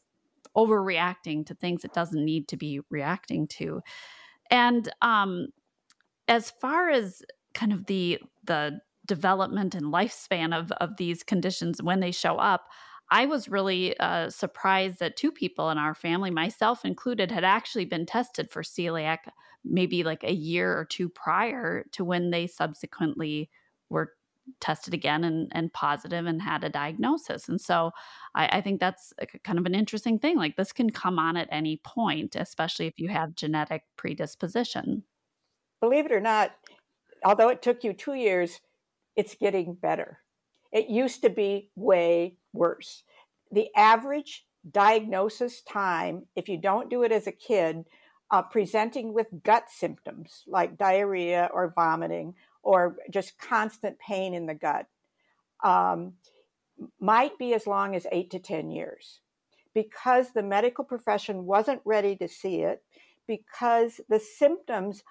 overreacting 0.56 1.46
to 1.46 1.54
things 1.54 1.84
it 1.84 1.94
doesn't 1.94 2.24
need 2.24 2.48
to 2.48 2.58
be 2.58 2.80
reacting 2.90 3.48
to. 3.48 3.82
And 4.50 4.92
um, 5.02 5.48
as 6.28 6.52
far 6.62 6.90
as 6.90 7.22
kind 7.54 7.74
of 7.74 7.86
the 7.86 8.20
the 8.44 8.80
development 9.06 9.76
and 9.76 9.86
lifespan 9.86 10.58
of 10.58 10.72
of 10.74 10.98
these 10.98 11.24
conditions 11.24 11.82
when 11.82 12.00
they 12.00 12.12
show 12.12 12.38
up, 12.38 12.68
I 13.12 13.26
was 13.26 13.48
really 13.50 13.98
uh, 14.00 14.30
surprised 14.30 15.00
that 15.00 15.16
two 15.16 15.32
people 15.32 15.70
in 15.70 15.78
our 15.78 15.94
family, 15.94 16.32
myself 16.32 16.84
included, 16.84 17.32
had 17.32 17.44
actually 17.44 17.86
been 17.86 18.06
tested 18.06 18.50
for 18.50 18.64
celiac 18.64 19.20
maybe 19.64 20.04
like 20.04 20.24
a 20.24 20.34
year 20.34 20.78
or 20.78 20.86
two 20.86 21.10
prior 21.10 21.86
to 21.92 22.06
when 22.06 22.30
they 22.30 22.48
subsequently 22.48 23.50
were 23.90 24.14
tested 24.60 24.94
again 24.94 25.24
and, 25.24 25.52
and 25.54 25.74
positive 25.74 26.26
and 26.26 26.42
had 26.42 26.64
a 26.64 26.70
diagnosis. 26.70 27.50
And 27.50 27.60
so 27.60 27.92
I, 28.36 28.58
I 28.58 28.62
think 28.62 28.80
that's 28.80 29.14
kind 29.44 29.58
of 29.58 29.66
an 29.66 29.76
interesting 29.76 30.20
thing. 30.20 30.38
Like 30.38 30.56
this 30.56 30.72
can 30.72 30.92
come 30.92 31.18
on 31.18 31.36
at 31.36 31.50
any 31.52 31.82
point, 31.84 32.36
especially 32.36 32.86
if 32.88 33.00
you 33.00 33.10
have 33.10 33.36
genetic 33.36 33.84
predisposition. 33.98 35.04
Believe 35.82 36.06
it 36.06 36.12
or 36.12 36.20
not, 36.20 36.52
although 37.24 37.50
it 37.50 37.62
took 37.62 37.84
you 37.84 37.94
two 37.94 38.14
years, 38.14 38.62
it's 39.16 39.36
getting 39.36 39.74
better. 39.74 40.20
It 40.72 40.90
used 40.90 41.22
to 41.22 41.30
be 41.30 41.70
way 41.76 42.36
worse. 42.54 43.04
The 43.52 43.70
average 43.76 44.46
diagnosis 44.70 45.62
time, 45.62 46.26
if 46.36 46.50
you 46.50 46.58
don't 46.58 46.90
do 46.90 47.04
it 47.04 47.12
as 47.12 47.28
a 47.28 47.32
kid, 47.32 47.86
uh, 48.32 48.42
presenting 48.42 49.14
with 49.14 49.28
gut 49.44 49.66
symptoms 49.70 50.44
like 50.48 50.78
diarrhea 50.78 51.50
or 51.54 51.72
vomiting 51.76 52.34
or 52.64 52.98
just 53.12 53.38
constant 53.38 53.98
pain 54.00 54.34
in 54.34 54.48
the 54.48 54.56
gut, 54.56 54.88
um, 55.64 56.14
might 57.00 57.38
be 57.38 57.54
as 57.54 57.68
long 57.68 57.96
as 57.96 58.08
eight 58.12 58.32
to 58.32 58.40
10 58.40 58.72
years 58.72 59.22
because 59.76 60.32
the 60.32 60.42
medical 60.42 60.84
profession 60.84 61.46
wasn't 61.46 61.82
ready 61.86 62.16
to 62.16 62.28
see 62.28 62.62
it, 62.62 62.82
because 63.28 64.02
the 64.10 64.20
symptoms 64.20 65.04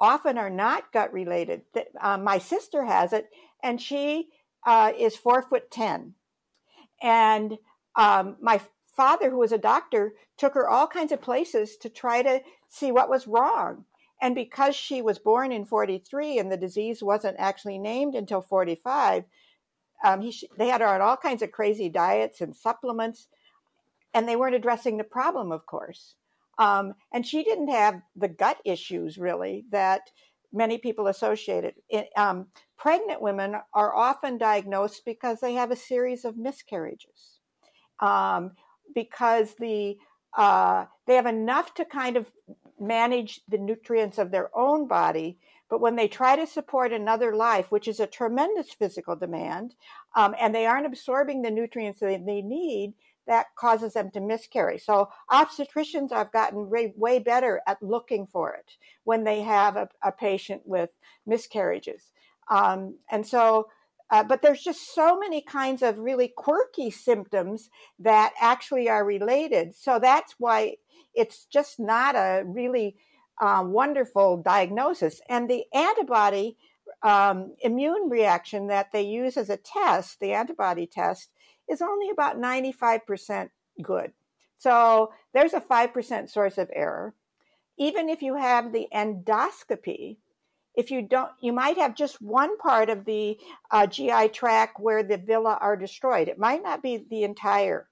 often 0.00 0.36
are 0.36 0.50
not 0.50 0.92
gut 0.92 1.12
related. 1.12 1.62
Uh, 2.00 2.18
my 2.18 2.36
sister 2.36 2.84
has 2.84 3.12
it, 3.12 3.30
and 3.62 3.80
she 3.80 4.28
uh, 4.66 4.92
is 4.98 5.16
four 5.16 5.42
foot 5.42 5.70
10. 5.70 6.14
And 7.02 7.58
um, 7.96 8.36
my 8.40 8.60
father, 8.96 9.30
who 9.30 9.38
was 9.38 9.52
a 9.52 9.58
doctor, 9.58 10.14
took 10.36 10.54
her 10.54 10.68
all 10.68 10.86
kinds 10.86 11.12
of 11.12 11.20
places 11.20 11.76
to 11.78 11.88
try 11.88 12.22
to 12.22 12.40
see 12.68 12.92
what 12.92 13.08
was 13.08 13.26
wrong. 13.26 13.84
And 14.20 14.34
because 14.34 14.74
she 14.74 15.00
was 15.00 15.18
born 15.18 15.52
in 15.52 15.64
43 15.64 16.38
and 16.38 16.50
the 16.50 16.56
disease 16.56 17.02
wasn't 17.02 17.36
actually 17.38 17.78
named 17.78 18.14
until 18.14 18.40
45, 18.40 19.24
um, 20.04 20.20
he, 20.20 20.48
they 20.56 20.68
had 20.68 20.80
her 20.80 20.88
on 20.88 21.00
all 21.00 21.16
kinds 21.16 21.42
of 21.42 21.52
crazy 21.52 21.88
diets 21.88 22.40
and 22.40 22.54
supplements, 22.54 23.28
and 24.14 24.28
they 24.28 24.36
weren't 24.36 24.54
addressing 24.54 24.96
the 24.96 25.04
problem, 25.04 25.52
of 25.52 25.66
course. 25.66 26.14
Um, 26.58 26.94
and 27.12 27.24
she 27.24 27.44
didn't 27.44 27.68
have 27.68 28.02
the 28.16 28.28
gut 28.28 28.58
issues 28.64 29.18
really 29.18 29.64
that 29.70 30.10
many 30.52 30.78
people 30.78 31.06
associated. 31.06 31.74
Um, 32.16 32.48
pregnant 32.78 33.20
women 33.20 33.56
are 33.74 33.94
often 33.94 34.38
diagnosed 34.38 35.02
because 35.04 35.40
they 35.40 35.54
have 35.54 35.70
a 35.70 35.76
series 35.76 36.24
of 36.24 36.36
miscarriages, 36.36 37.40
um, 38.00 38.52
because 38.94 39.54
the 39.58 39.96
uh, 40.36 40.84
they 41.06 41.14
have 41.14 41.26
enough 41.26 41.74
to 41.74 41.84
kind 41.84 42.16
of 42.16 42.30
manage 42.78 43.40
the 43.48 43.58
nutrients 43.58 44.18
of 44.18 44.30
their 44.30 44.50
own 44.56 44.86
body. 44.86 45.38
But 45.70 45.80
when 45.80 45.96
they 45.96 46.08
try 46.08 46.36
to 46.36 46.46
support 46.46 46.92
another 46.92 47.34
life, 47.34 47.70
which 47.70 47.88
is 47.88 48.00
a 48.00 48.06
tremendous 48.06 48.72
physical 48.72 49.16
demand, 49.16 49.74
um, 50.16 50.34
and 50.40 50.54
they 50.54 50.64
aren't 50.64 50.86
absorbing 50.86 51.42
the 51.42 51.50
nutrients 51.50 52.00
that 52.00 52.24
they 52.24 52.40
need, 52.40 52.94
that 53.26 53.46
causes 53.56 53.92
them 53.92 54.10
to 54.12 54.20
miscarry. 54.20 54.78
So 54.78 55.10
obstetricians 55.30 56.10
have 56.12 56.32
gotten 56.32 56.70
way, 56.70 56.94
way 56.96 57.18
better 57.18 57.60
at 57.66 57.82
looking 57.82 58.26
for 58.26 58.54
it 58.54 58.72
when 59.04 59.24
they 59.24 59.42
have 59.42 59.76
a, 59.76 59.88
a 60.02 60.10
patient 60.10 60.62
with 60.64 60.88
miscarriages. 61.26 62.12
Um, 62.50 62.96
and 63.10 63.26
so, 63.26 63.68
uh, 64.10 64.24
but 64.24 64.42
there's 64.42 64.62
just 64.62 64.94
so 64.94 65.18
many 65.18 65.40
kinds 65.42 65.82
of 65.82 65.98
really 65.98 66.28
quirky 66.28 66.90
symptoms 66.90 67.68
that 67.98 68.32
actually 68.40 68.88
are 68.88 69.04
related. 69.04 69.74
So 69.74 69.98
that's 69.98 70.34
why 70.38 70.76
it's 71.14 71.44
just 71.44 71.78
not 71.78 72.14
a 72.14 72.42
really 72.46 72.96
uh, 73.40 73.62
wonderful 73.66 74.38
diagnosis. 74.38 75.20
And 75.28 75.48
the 75.48 75.64
antibody 75.74 76.56
um, 77.02 77.54
immune 77.60 78.08
reaction 78.08 78.68
that 78.68 78.92
they 78.92 79.02
use 79.02 79.36
as 79.36 79.50
a 79.50 79.56
test, 79.56 80.20
the 80.20 80.32
antibody 80.32 80.86
test, 80.86 81.30
is 81.68 81.82
only 81.82 82.10
about 82.10 82.38
95% 82.38 83.50
good. 83.82 84.12
So 84.58 85.12
there's 85.32 85.52
a 85.52 85.60
5% 85.60 86.30
source 86.30 86.58
of 86.58 86.70
error. 86.72 87.14
Even 87.76 88.08
if 88.08 88.22
you 88.22 88.36
have 88.36 88.72
the 88.72 88.88
endoscopy, 88.92 90.16
if 90.78 90.92
you 90.92 91.02
don't, 91.02 91.32
you 91.40 91.52
might 91.52 91.76
have 91.76 91.96
just 91.96 92.22
one 92.22 92.56
part 92.56 92.88
of 92.88 93.04
the 93.04 93.36
uh, 93.72 93.88
GI 93.88 94.28
tract 94.28 94.78
where 94.78 95.02
the 95.02 95.16
villi 95.18 95.56
are 95.60 95.76
destroyed. 95.76 96.28
It 96.28 96.38
might 96.38 96.62
not 96.62 96.84
be 96.84 97.04
the 97.10 97.24
entire 97.24 97.88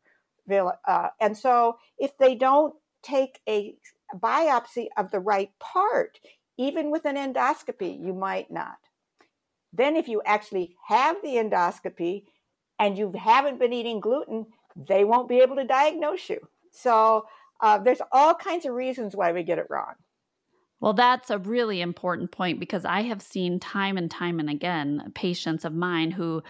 villi. 0.46 0.74
Uh, 0.86 1.08
and 1.20 1.36
so 1.36 1.78
if 1.98 2.16
they 2.16 2.36
don't 2.36 2.74
take 3.02 3.40
a 3.48 3.74
biopsy 4.14 4.86
of 4.96 5.10
the 5.10 5.18
right 5.18 5.50
part, 5.58 6.20
even 6.56 6.92
with 6.92 7.04
an 7.06 7.16
endoscopy, 7.16 8.00
you 8.00 8.14
might 8.14 8.52
not. 8.52 8.78
Then, 9.72 9.96
if 9.96 10.06
you 10.06 10.22
actually 10.24 10.76
have 10.86 11.16
the 11.22 11.34
endoscopy 11.34 12.22
and 12.78 12.96
you 12.96 13.12
haven't 13.18 13.58
been 13.58 13.72
eating 13.72 13.98
gluten, 13.98 14.46
they 14.76 15.04
won't 15.04 15.28
be 15.28 15.40
able 15.40 15.56
to 15.56 15.64
diagnose 15.64 16.30
you. 16.30 16.38
So 16.70 17.26
uh, 17.60 17.78
there's 17.78 18.00
all 18.12 18.34
kinds 18.34 18.64
of 18.64 18.74
reasons 18.74 19.16
why 19.16 19.32
we 19.32 19.42
get 19.42 19.58
it 19.58 19.66
wrong. 19.68 19.94
Well, 20.80 20.92
that's 20.92 21.30
a 21.30 21.38
really 21.38 21.80
important 21.80 22.33
point 22.33 22.61
because 22.61 22.85
I 22.85 23.02
have 23.02 23.23
seen 23.23 23.59
time 23.59 23.97
and 23.97 24.11
time 24.11 24.38
and 24.38 24.50
again 24.50 25.12
patients 25.14 25.64
of 25.64 25.73
mine 25.75 26.11
who 26.11 26.42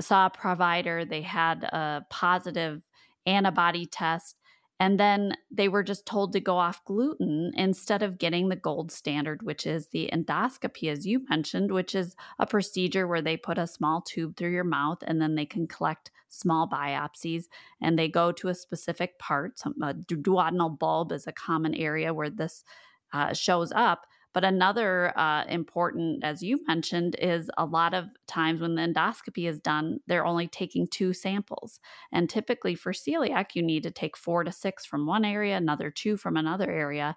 saw 0.00 0.26
a 0.26 0.30
provider, 0.30 1.04
they 1.04 1.22
had 1.22 1.64
a 1.64 2.04
positive 2.10 2.82
antibody 3.24 3.86
test, 3.86 4.36
and 4.78 4.98
then 4.98 5.36
they 5.50 5.68
were 5.68 5.84
just 5.84 6.06
told 6.06 6.32
to 6.32 6.40
go 6.40 6.56
off 6.58 6.84
gluten 6.84 7.52
instead 7.54 8.02
of 8.02 8.18
getting 8.18 8.48
the 8.48 8.56
gold 8.56 8.90
standard, 8.90 9.42
which 9.42 9.64
is 9.66 9.88
the 9.88 10.10
endoscopy, 10.12 10.90
as 10.90 11.06
you 11.06 11.24
mentioned, 11.30 11.70
which 11.72 11.94
is 11.94 12.16
a 12.40 12.46
procedure 12.46 13.06
where 13.06 13.22
they 13.22 13.36
put 13.36 13.58
a 13.58 13.66
small 13.66 14.02
tube 14.02 14.36
through 14.36 14.50
your 14.50 14.64
mouth 14.64 14.98
and 15.06 15.20
then 15.22 15.36
they 15.36 15.46
can 15.46 15.68
collect 15.68 16.10
small 16.28 16.68
biopsies 16.68 17.44
and 17.80 17.96
they 17.98 18.08
go 18.08 18.32
to 18.32 18.48
a 18.48 18.54
specific 18.54 19.18
part. 19.18 19.60
A 19.82 19.94
duodenal 19.94 20.78
bulb 20.78 21.12
is 21.12 21.26
a 21.28 21.32
common 21.32 21.74
area 21.74 22.12
where 22.12 22.30
this 22.30 22.64
uh, 23.12 23.32
shows 23.32 23.72
up. 23.72 24.06
But 24.34 24.44
another 24.44 25.16
uh, 25.18 25.44
important, 25.46 26.24
as 26.24 26.42
you 26.42 26.60
mentioned, 26.66 27.16
is 27.20 27.50
a 27.58 27.66
lot 27.66 27.92
of 27.92 28.06
times 28.26 28.62
when 28.62 28.76
the 28.76 28.82
endoscopy 28.82 29.46
is 29.46 29.60
done, 29.60 30.00
they're 30.06 30.24
only 30.24 30.48
taking 30.48 30.86
two 30.86 31.12
samples. 31.12 31.80
And 32.12 32.30
typically 32.30 32.74
for 32.74 32.92
celiac, 32.92 33.48
you 33.54 33.62
need 33.62 33.82
to 33.82 33.90
take 33.90 34.16
four 34.16 34.42
to 34.42 34.50
six 34.50 34.86
from 34.86 35.06
one 35.06 35.26
area, 35.26 35.56
another 35.56 35.90
two 35.90 36.16
from 36.16 36.38
another 36.38 36.70
area 36.70 37.14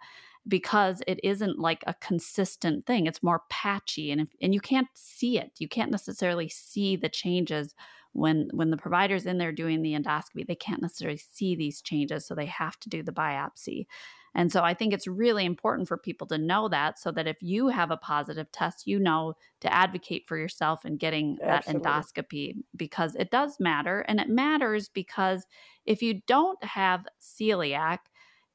because 0.47 1.01
it 1.07 1.19
isn't 1.23 1.59
like 1.59 1.83
a 1.87 1.93
consistent 1.95 2.85
thing. 2.85 3.07
It's 3.07 3.23
more 3.23 3.43
patchy 3.49 4.11
and 4.11 4.21
if, 4.21 4.27
and 4.41 4.53
you 4.53 4.61
can't 4.61 4.87
see 4.93 5.39
it. 5.39 5.51
You 5.57 5.67
can't 5.67 5.91
necessarily 5.91 6.49
see 6.49 6.95
the 6.95 7.09
changes 7.09 7.73
when 8.13 8.49
when 8.53 8.69
the 8.69 8.77
provider's 8.77 9.25
in 9.25 9.37
there 9.37 9.51
doing 9.51 9.81
the 9.81 9.93
endoscopy. 9.93 10.45
They 10.45 10.55
can't 10.55 10.81
necessarily 10.81 11.17
see 11.17 11.55
these 11.55 11.81
changes, 11.81 12.25
so 12.25 12.35
they 12.35 12.45
have 12.45 12.79
to 12.81 12.89
do 12.89 13.03
the 13.03 13.11
biopsy. 13.11 13.87
And 14.35 14.51
so 14.51 14.61
I 14.63 14.73
think 14.73 14.93
it's 14.93 15.07
really 15.07 15.45
important 15.45 15.87
for 15.87 15.97
people 15.97 16.27
to 16.27 16.37
know 16.37 16.67
that 16.69 16.99
so 16.99 17.11
that 17.13 17.25
if 17.27 17.41
you 17.41 17.69
have 17.69 17.89
a 17.89 17.97
positive 17.97 18.51
test, 18.51 18.85
you 18.85 18.99
know 18.99 19.35
to 19.61 19.73
advocate 19.73 20.27
for 20.27 20.37
yourself 20.37 20.85
and 20.85 20.99
getting 20.99 21.39
Absolutely. 21.41 21.47
that 21.47 21.65
endoscopy 21.65 22.55
because 22.75 23.15
it 23.15 23.31
does 23.31 23.59
matter. 23.59 24.01
And 24.01 24.19
it 24.19 24.29
matters 24.29 24.89
because 24.89 25.45
if 25.85 26.01
you 26.01 26.21
don't 26.27 26.61
have 26.63 27.07
celiac, 27.21 27.99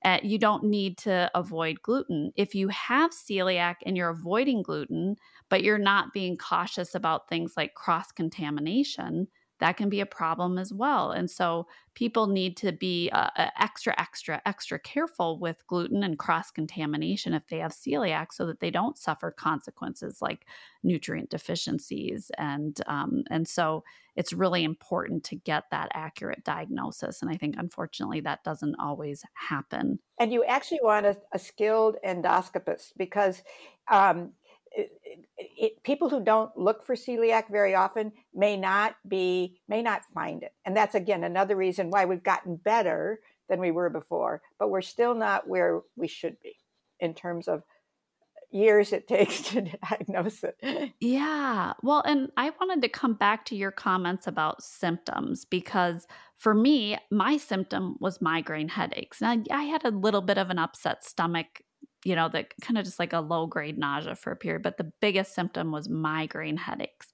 uh, 0.04 0.18
you 0.22 0.38
don't 0.38 0.64
need 0.64 0.96
to 0.98 1.30
avoid 1.34 1.82
gluten. 1.82 2.32
If 2.36 2.54
you 2.54 2.68
have 2.68 3.10
celiac 3.10 3.76
and 3.84 3.96
you're 3.96 4.08
avoiding 4.08 4.62
gluten, 4.62 5.16
but 5.50 5.62
you're 5.62 5.78
not 5.78 6.12
being 6.14 6.38
cautious 6.38 6.94
about 6.94 7.28
things 7.28 7.54
like 7.56 7.74
cross 7.74 8.10
contamination, 8.10 9.28
that 9.60 9.76
can 9.76 9.88
be 9.88 10.00
a 10.00 10.06
problem 10.06 10.58
as 10.58 10.72
well. 10.72 11.12
And 11.12 11.30
so 11.30 11.66
people 11.94 12.26
need 12.26 12.56
to 12.58 12.72
be 12.72 13.10
uh, 13.12 13.28
uh, 13.36 13.50
extra, 13.58 13.94
extra, 14.00 14.40
extra 14.46 14.78
careful 14.78 15.38
with 15.38 15.66
gluten 15.66 16.02
and 16.02 16.18
cross 16.18 16.50
contamination 16.50 17.34
if 17.34 17.46
they 17.48 17.58
have 17.58 17.72
celiac 17.72 18.32
so 18.32 18.46
that 18.46 18.60
they 18.60 18.70
don't 18.70 18.98
suffer 18.98 19.30
consequences 19.30 20.22
like 20.22 20.46
nutrient 20.82 21.30
deficiencies. 21.30 22.30
And, 22.38 22.80
um, 22.86 23.22
and 23.30 23.46
so 23.46 23.84
it's 24.16 24.32
really 24.32 24.64
important 24.64 25.24
to 25.24 25.36
get 25.36 25.64
that 25.70 25.90
accurate 25.94 26.42
diagnosis. 26.44 27.22
And 27.22 27.30
I 27.30 27.36
think 27.36 27.56
unfortunately 27.58 28.20
that 28.20 28.42
doesn't 28.44 28.76
always 28.80 29.24
happen. 29.34 29.98
And 30.18 30.32
you 30.32 30.44
actually 30.44 30.80
want 30.82 31.06
a, 31.06 31.16
a 31.32 31.38
skilled 31.38 31.96
endoscopist 32.06 32.92
because 32.96 33.42
um, 33.90 34.32
it, 35.36 35.82
people 35.82 36.08
who 36.08 36.22
don't 36.22 36.56
look 36.56 36.84
for 36.84 36.94
celiac 36.94 37.50
very 37.50 37.74
often 37.74 38.12
may 38.34 38.56
not 38.56 38.96
be 39.06 39.60
may 39.68 39.82
not 39.82 40.02
find 40.14 40.42
it 40.42 40.52
and 40.64 40.76
that's 40.76 40.94
again 40.94 41.24
another 41.24 41.56
reason 41.56 41.90
why 41.90 42.04
we've 42.04 42.22
gotten 42.22 42.56
better 42.56 43.20
than 43.48 43.60
we 43.60 43.70
were 43.70 43.90
before 43.90 44.42
but 44.58 44.70
we're 44.70 44.82
still 44.82 45.14
not 45.14 45.48
where 45.48 45.80
we 45.96 46.08
should 46.08 46.36
be 46.42 46.56
in 47.00 47.14
terms 47.14 47.48
of 47.48 47.62
years 48.50 48.92
it 48.92 49.08
takes 49.08 49.42
to 49.42 49.62
diagnose 49.62 50.44
it. 50.44 50.92
Yeah. 51.00 51.72
Well, 51.82 52.02
and 52.04 52.30
I 52.36 52.50
wanted 52.50 52.82
to 52.82 52.88
come 52.88 53.14
back 53.14 53.44
to 53.46 53.56
your 53.56 53.70
comments 53.70 54.26
about 54.26 54.62
symptoms 54.62 55.44
because 55.44 56.06
for 56.36 56.54
me, 56.54 56.96
my 57.10 57.36
symptom 57.36 57.96
was 58.00 58.22
migraine 58.22 58.68
headaches. 58.68 59.20
Now, 59.20 59.36
I 59.50 59.64
had 59.64 59.84
a 59.84 59.90
little 59.90 60.22
bit 60.22 60.38
of 60.38 60.50
an 60.50 60.58
upset 60.58 61.04
stomach, 61.04 61.62
you 62.04 62.16
know, 62.16 62.28
that 62.28 62.52
kind 62.60 62.78
of 62.78 62.84
just 62.84 62.98
like 62.98 63.12
a 63.12 63.20
low 63.20 63.46
grade 63.46 63.78
nausea 63.78 64.14
for 64.14 64.32
a 64.32 64.36
period, 64.36 64.62
but 64.62 64.76
the 64.76 64.92
biggest 65.00 65.34
symptom 65.34 65.70
was 65.70 65.88
migraine 65.88 66.56
headaches. 66.56 67.12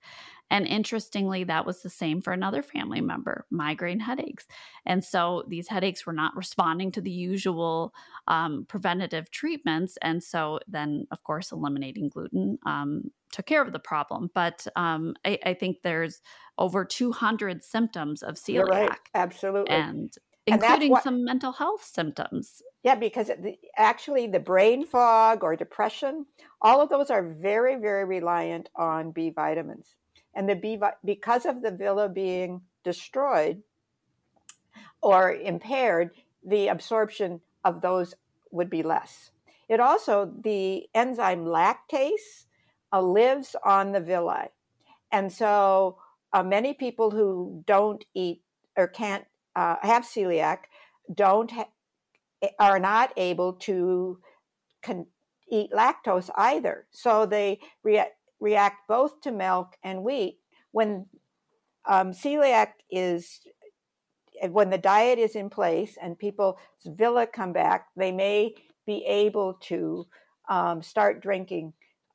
And 0.50 0.66
interestingly, 0.66 1.44
that 1.44 1.66
was 1.66 1.82
the 1.82 1.90
same 1.90 2.22
for 2.22 2.32
another 2.32 2.62
family 2.62 3.00
member 3.00 3.46
migraine 3.50 3.98
headaches. 3.98 4.46
And 4.84 5.02
so 5.02 5.42
these 5.48 5.68
headaches 5.68 6.06
were 6.06 6.12
not 6.12 6.36
responding 6.36 6.92
to 6.92 7.00
the 7.00 7.10
usual 7.10 7.92
um, 8.28 8.64
preventative 8.68 9.30
treatments. 9.30 9.98
And 10.02 10.22
so 10.22 10.60
then, 10.68 11.06
of 11.10 11.24
course, 11.24 11.50
eliminating 11.50 12.10
gluten 12.10 12.58
um, 12.64 13.10
took 13.32 13.46
care 13.46 13.62
of 13.62 13.72
the 13.72 13.80
problem. 13.80 14.30
But 14.34 14.66
um, 14.76 15.14
I, 15.24 15.38
I, 15.44 15.54
think 15.54 15.78
there's 15.82 16.22
over 16.58 16.84
200 16.84 17.62
symptoms 17.62 18.22
of 18.22 18.36
celiac. 18.36 18.68
Right. 18.68 18.90
Absolutely. 19.14 19.74
And 19.74 20.12
including 20.46 20.92
what, 20.92 21.02
some 21.02 21.24
mental 21.24 21.52
health 21.52 21.84
symptoms. 21.84 22.62
Yeah, 22.82 22.94
because 22.94 23.28
the, 23.28 23.58
actually 23.76 24.26
the 24.26 24.40
brain 24.40 24.86
fog 24.86 25.42
or 25.42 25.56
depression, 25.56 26.26
all 26.62 26.80
of 26.80 26.88
those 26.88 27.10
are 27.10 27.22
very, 27.22 27.76
very 27.76 28.04
reliant 28.04 28.68
on 28.76 29.10
B 29.10 29.30
vitamins 29.30 29.96
and 30.36 30.48
the 30.48 30.54
B 30.54 30.78
because 31.04 31.46
of 31.46 31.62
the 31.62 31.70
villi 31.70 32.08
being 32.08 32.60
destroyed 32.84 33.62
or 35.00 35.32
impaired, 35.32 36.10
the 36.44 36.68
absorption 36.68 37.40
of 37.64 37.80
those 37.80 38.14
would 38.52 38.70
be 38.70 38.82
less. 38.82 39.30
It 39.68 39.80
also 39.80 40.30
the 40.44 40.86
enzyme 40.94 41.46
lactase 41.46 42.44
uh, 42.92 43.00
lives 43.00 43.56
on 43.64 43.92
the 43.92 44.00
villi, 44.00 44.48
and 45.10 45.32
so 45.32 45.98
uh, 46.32 46.42
many 46.42 46.74
people 46.74 47.10
who 47.10 47.64
don't 47.66 48.04
eat 48.14 48.42
or 48.76 48.86
can't 48.86 49.24
uh, 49.56 49.76
have 49.82 50.04
celiac 50.04 50.58
don't 51.12 51.50
ha- 51.50 51.68
are 52.58 52.78
not 52.78 53.12
able 53.16 53.54
to 53.54 54.20
con- 54.82 55.06
eat 55.50 55.70
lactose 55.72 56.30
either. 56.36 56.86
So 56.90 57.26
they 57.26 57.58
react 57.82 58.12
react 58.38 58.86
both 58.86 59.22
to 59.22 59.32
milk 59.32 59.76
and 59.82 60.04
wheat. 60.04 60.38
When 60.72 61.06
um, 61.88 62.12
celiac 62.12 62.68
is, 62.90 63.40
eh, 64.42 64.48
when 64.48 64.68
the 64.68 64.78
diet 64.78 65.18
is 65.18 65.34
in 65.34 65.48
place 65.48 65.96
and 66.00 66.18
people's 66.18 66.56
villi 66.84 67.26
come 67.26 67.54
back, 67.54 67.86
they 67.96 68.12
may 68.12 68.54
be 68.86 69.04
able 69.06 69.54
to 69.54 70.06
um, 70.50 70.82
start 70.82 71.22
drinking 71.22 71.72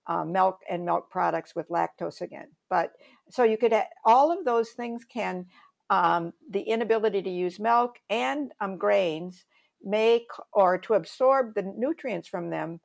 uh, 0.08 0.24
milk 0.24 0.60
and 0.70 0.86
milk 0.86 1.10
products 1.10 1.56
with 1.56 1.70
lactose 1.70 2.22
again. 2.22 2.50
But 2.70 2.92
so 3.30 3.44
you 3.44 3.58
could, 3.58 3.74
all 4.06 4.32
of 4.32 4.46
those 4.46 4.70
things 4.70 5.04
can, 5.06 5.48
um, 5.92 6.34
the 6.50 6.62
inability 6.62 7.22
to 7.22 7.30
use 7.30 7.60
milk 7.60 7.98
and 8.10 8.52
um, 8.60 8.78
grains 8.78 9.46
make 9.84 10.28
or 10.54 10.80
to 10.80 10.96
absorb 10.96 11.54
the 11.54 11.64
nutrients 11.78 12.28
from 12.28 12.50
them 12.50 12.80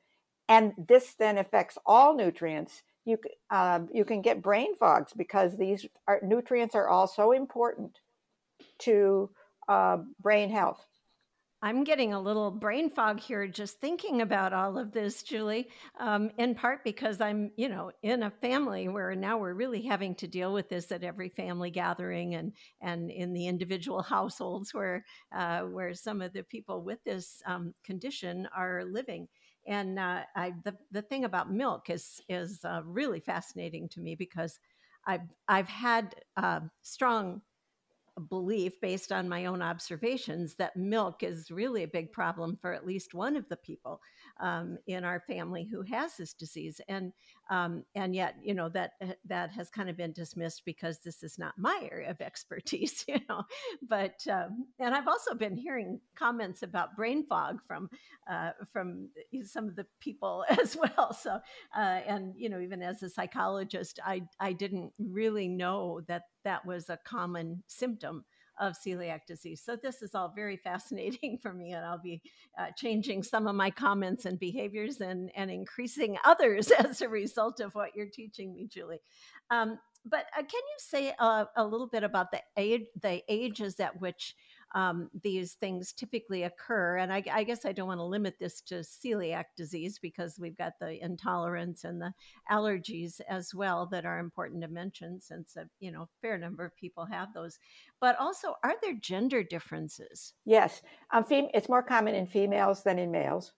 and 0.49 0.73
this 0.87 1.15
then 1.17 1.39
affects 1.39 1.77
all 1.85 2.15
nutrients 2.15 2.83
you 3.07 3.17
um, 3.49 3.87
you 3.93 4.03
can 4.03 4.21
get 4.21 4.43
brain 4.43 4.75
fogs 4.75 5.13
because 5.15 5.57
these 5.57 5.85
are, 6.07 6.19
nutrients 6.21 6.75
are 6.75 6.89
all 6.89 7.07
so 7.07 7.31
important 7.31 7.97
to 8.79 9.29
uh, 9.67 9.97
brain 10.21 10.49
health. 10.49 10.85
I'm 11.59 11.83
getting 11.83 12.13
a 12.13 12.19
little 12.19 12.51
brain 12.51 12.91
fog 12.91 13.19
here 13.19 13.47
just 13.47 13.81
thinking 13.81 14.21
about 14.21 14.53
all 14.53 14.77
of 14.77 14.91
this, 14.91 15.23
Julie, 15.23 15.69
um, 15.99 16.29
in 16.37 16.53
part 16.53 16.83
because 16.83 17.19
I'm, 17.19 17.51
you 17.57 17.67
know, 17.67 17.91
in 18.03 18.21
a 18.21 18.29
family 18.29 18.87
where 18.89 19.15
now 19.15 19.39
we're 19.39 19.55
really 19.55 19.81
having 19.81 20.13
to 20.15 20.27
deal 20.27 20.53
with 20.53 20.69
this 20.69 20.91
at 20.91 21.03
every 21.03 21.29
family 21.29 21.71
gathering 21.71 22.35
and 22.35 22.53
and 22.79 23.09
in 23.09 23.33
the 23.33 23.47
individual 23.47 24.03
households 24.03 24.71
where 24.71 25.03
uh, 25.35 25.61
where 25.61 25.95
some 25.95 26.21
of 26.21 26.31
the 26.31 26.43
people 26.43 26.83
with 26.83 27.03
this 27.03 27.41
um, 27.47 27.73
condition 27.83 28.47
are 28.55 28.83
living. 28.85 29.27
And 29.65 29.97
uh, 29.97 30.23
I, 30.35 30.53
the 30.63 30.75
the 30.91 31.01
thing 31.01 31.25
about 31.25 31.51
milk 31.51 31.89
is 31.89 32.21
is 32.29 32.59
uh, 32.63 32.81
really 32.85 33.19
fascinating 33.19 33.89
to 33.89 33.99
me 33.99 34.13
because 34.13 34.59
I've 35.07 35.27
I've 35.47 35.69
had 35.69 36.13
uh, 36.35 36.59
strong 36.83 37.41
belief 38.19 38.79
based 38.81 39.11
on 39.11 39.29
my 39.29 39.45
own 39.45 39.61
observations 39.61 40.55
that 40.55 40.75
milk 40.75 41.23
is 41.23 41.51
really 41.51 41.83
a 41.83 41.87
big 41.87 42.11
problem 42.11 42.57
for 42.61 42.73
at 42.73 42.85
least 42.85 43.13
one 43.13 43.35
of 43.35 43.47
the 43.49 43.57
people 43.57 44.01
um, 44.39 44.77
in 44.87 45.03
our 45.03 45.19
family 45.19 45.67
who 45.69 45.81
has 45.83 46.17
this 46.17 46.33
disease. 46.33 46.81
And 46.87 47.13
um, 47.49 47.83
and 47.95 48.13
yet 48.13 48.35
you 48.43 48.53
know 48.53 48.69
that 48.69 48.91
uh, 49.01 49.13
that 49.25 49.51
has 49.51 49.69
kind 49.69 49.89
of 49.89 49.97
been 49.97 50.11
dismissed 50.11 50.63
because 50.65 50.99
this 50.99 51.23
is 51.23 51.39
not 51.39 51.53
my 51.57 51.87
area 51.91 52.09
of 52.09 52.21
expertise 52.21 53.05
you 53.07 53.19
know. 53.29 53.43
But 53.87 54.19
um, 54.29 54.67
and 54.79 54.93
i've 54.93 55.07
also 55.07 55.33
been 55.33 55.55
hearing 55.55 55.99
comments 56.15 56.63
about 56.63 56.95
brain 56.95 57.25
fog 57.25 57.59
from 57.67 57.89
uh, 58.29 58.51
from 58.71 59.09
some 59.43 59.67
of 59.67 59.75
the 59.75 59.85
people 59.99 60.45
as 60.61 60.75
well. 60.75 61.13
So 61.13 61.39
uh, 61.75 61.79
and 61.79 62.33
you 62.35 62.49
know 62.49 62.59
even 62.59 62.81
as 62.81 63.03
a 63.03 63.09
psychologist 63.09 63.99
i 64.05 64.21
i 64.39 64.53
didn't 64.53 64.91
really 64.99 65.47
know 65.47 66.01
that 66.07 66.23
that 66.43 66.65
was 66.65 66.89
a 66.89 66.99
common 67.05 67.63
symptom 67.67 68.25
of 68.59 68.73
celiac 68.73 69.25
disease. 69.25 69.61
So 69.63 69.75
this 69.75 70.01
is 70.01 70.15
all 70.15 70.31
very 70.35 70.57
fascinating 70.57 71.37
for 71.41 71.53
me, 71.53 71.73
and 71.73 71.85
I'll 71.85 71.97
be 71.97 72.21
uh, 72.57 72.67
changing 72.75 73.23
some 73.23 73.47
of 73.47 73.55
my 73.55 73.69
comments 73.69 74.25
and 74.25 74.39
behaviors 74.39 75.01
and 75.01 75.31
and 75.35 75.51
increasing 75.51 76.17
others 76.25 76.71
as 76.71 77.01
a 77.01 77.09
result 77.09 77.59
of 77.59 77.75
what 77.75 77.95
you're 77.95 78.07
teaching 78.07 78.53
me, 78.53 78.67
Julie. 78.67 79.01
Um, 79.49 79.79
but 80.05 80.25
uh, 80.37 80.41
can 80.41 80.47
you 80.53 80.77
say 80.77 81.13
uh, 81.19 81.45
a 81.55 81.65
little 81.65 81.87
bit 81.87 82.03
about 82.03 82.31
the 82.31 82.41
age, 82.55 82.85
the 83.01 83.21
ages 83.27 83.79
at 83.79 83.99
which 83.99 84.35
um, 84.75 85.09
these 85.23 85.53
things 85.53 85.93
typically 85.93 86.43
occur. 86.43 86.97
And 86.97 87.11
I, 87.11 87.23
I 87.31 87.43
guess 87.43 87.65
I 87.65 87.71
don't 87.71 87.87
want 87.87 87.99
to 87.99 88.03
limit 88.03 88.35
this 88.39 88.61
to 88.61 88.75
celiac 88.75 89.45
disease 89.55 89.97
because 89.99 90.37
we've 90.39 90.57
got 90.57 90.73
the 90.79 91.03
intolerance 91.03 91.83
and 91.83 92.01
the 92.01 92.13
allergies 92.51 93.21
as 93.29 93.53
well 93.53 93.85
that 93.87 94.05
are 94.05 94.19
important 94.19 94.61
to 94.61 94.67
mention 94.67 95.21
since 95.21 95.55
a 95.55 95.67
you 95.79 95.91
know 95.91 96.07
fair 96.21 96.37
number 96.37 96.65
of 96.65 96.75
people 96.75 97.05
have 97.05 97.33
those. 97.33 97.59
But 98.01 98.19
also, 98.19 98.55
are 98.63 98.75
there 98.81 98.95
gender 98.95 99.43
differences? 99.43 100.33
Yes, 100.45 100.81
um, 101.11 101.23
fem- 101.23 101.49
it's 101.53 101.69
more 101.69 101.83
common 101.83 102.15
in 102.15 102.27
females 102.27 102.83
than 102.83 102.99
in 102.99 103.11
males. 103.11 103.53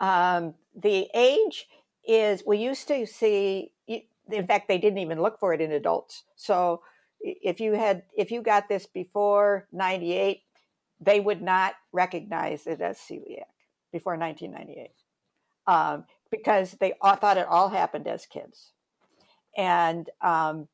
Um, 0.00 0.54
the 0.74 1.08
age 1.14 1.68
is 2.06 2.42
we 2.46 2.58
used 2.58 2.88
to 2.88 3.06
see 3.06 3.70
in 3.86 4.46
fact 4.46 4.68
they 4.68 4.78
didn't 4.78 4.98
even 4.98 5.20
look 5.20 5.38
for 5.38 5.54
it 5.54 5.60
in 5.60 5.72
adults 5.72 6.24
so 6.36 6.82
if 7.24 7.60
you 7.60 7.72
had 7.72 8.02
if 8.16 8.30
you 8.30 8.42
got 8.42 8.68
this 8.68 8.86
before 8.86 9.66
98 9.72 10.42
they 11.00 11.20
would 11.20 11.42
not 11.42 11.74
recognize 11.92 12.66
it 12.66 12.80
as 12.80 12.98
celiac 12.98 13.50
before 13.92 14.16
1998 14.16 14.90
um, 15.66 16.04
because 16.30 16.72
they 16.72 16.94
all, 17.00 17.16
thought 17.16 17.38
it 17.38 17.46
all 17.46 17.68
happened 17.68 18.06
as 18.06 18.26
kids. 18.26 18.72
And 19.56 20.08
um, 20.20 20.68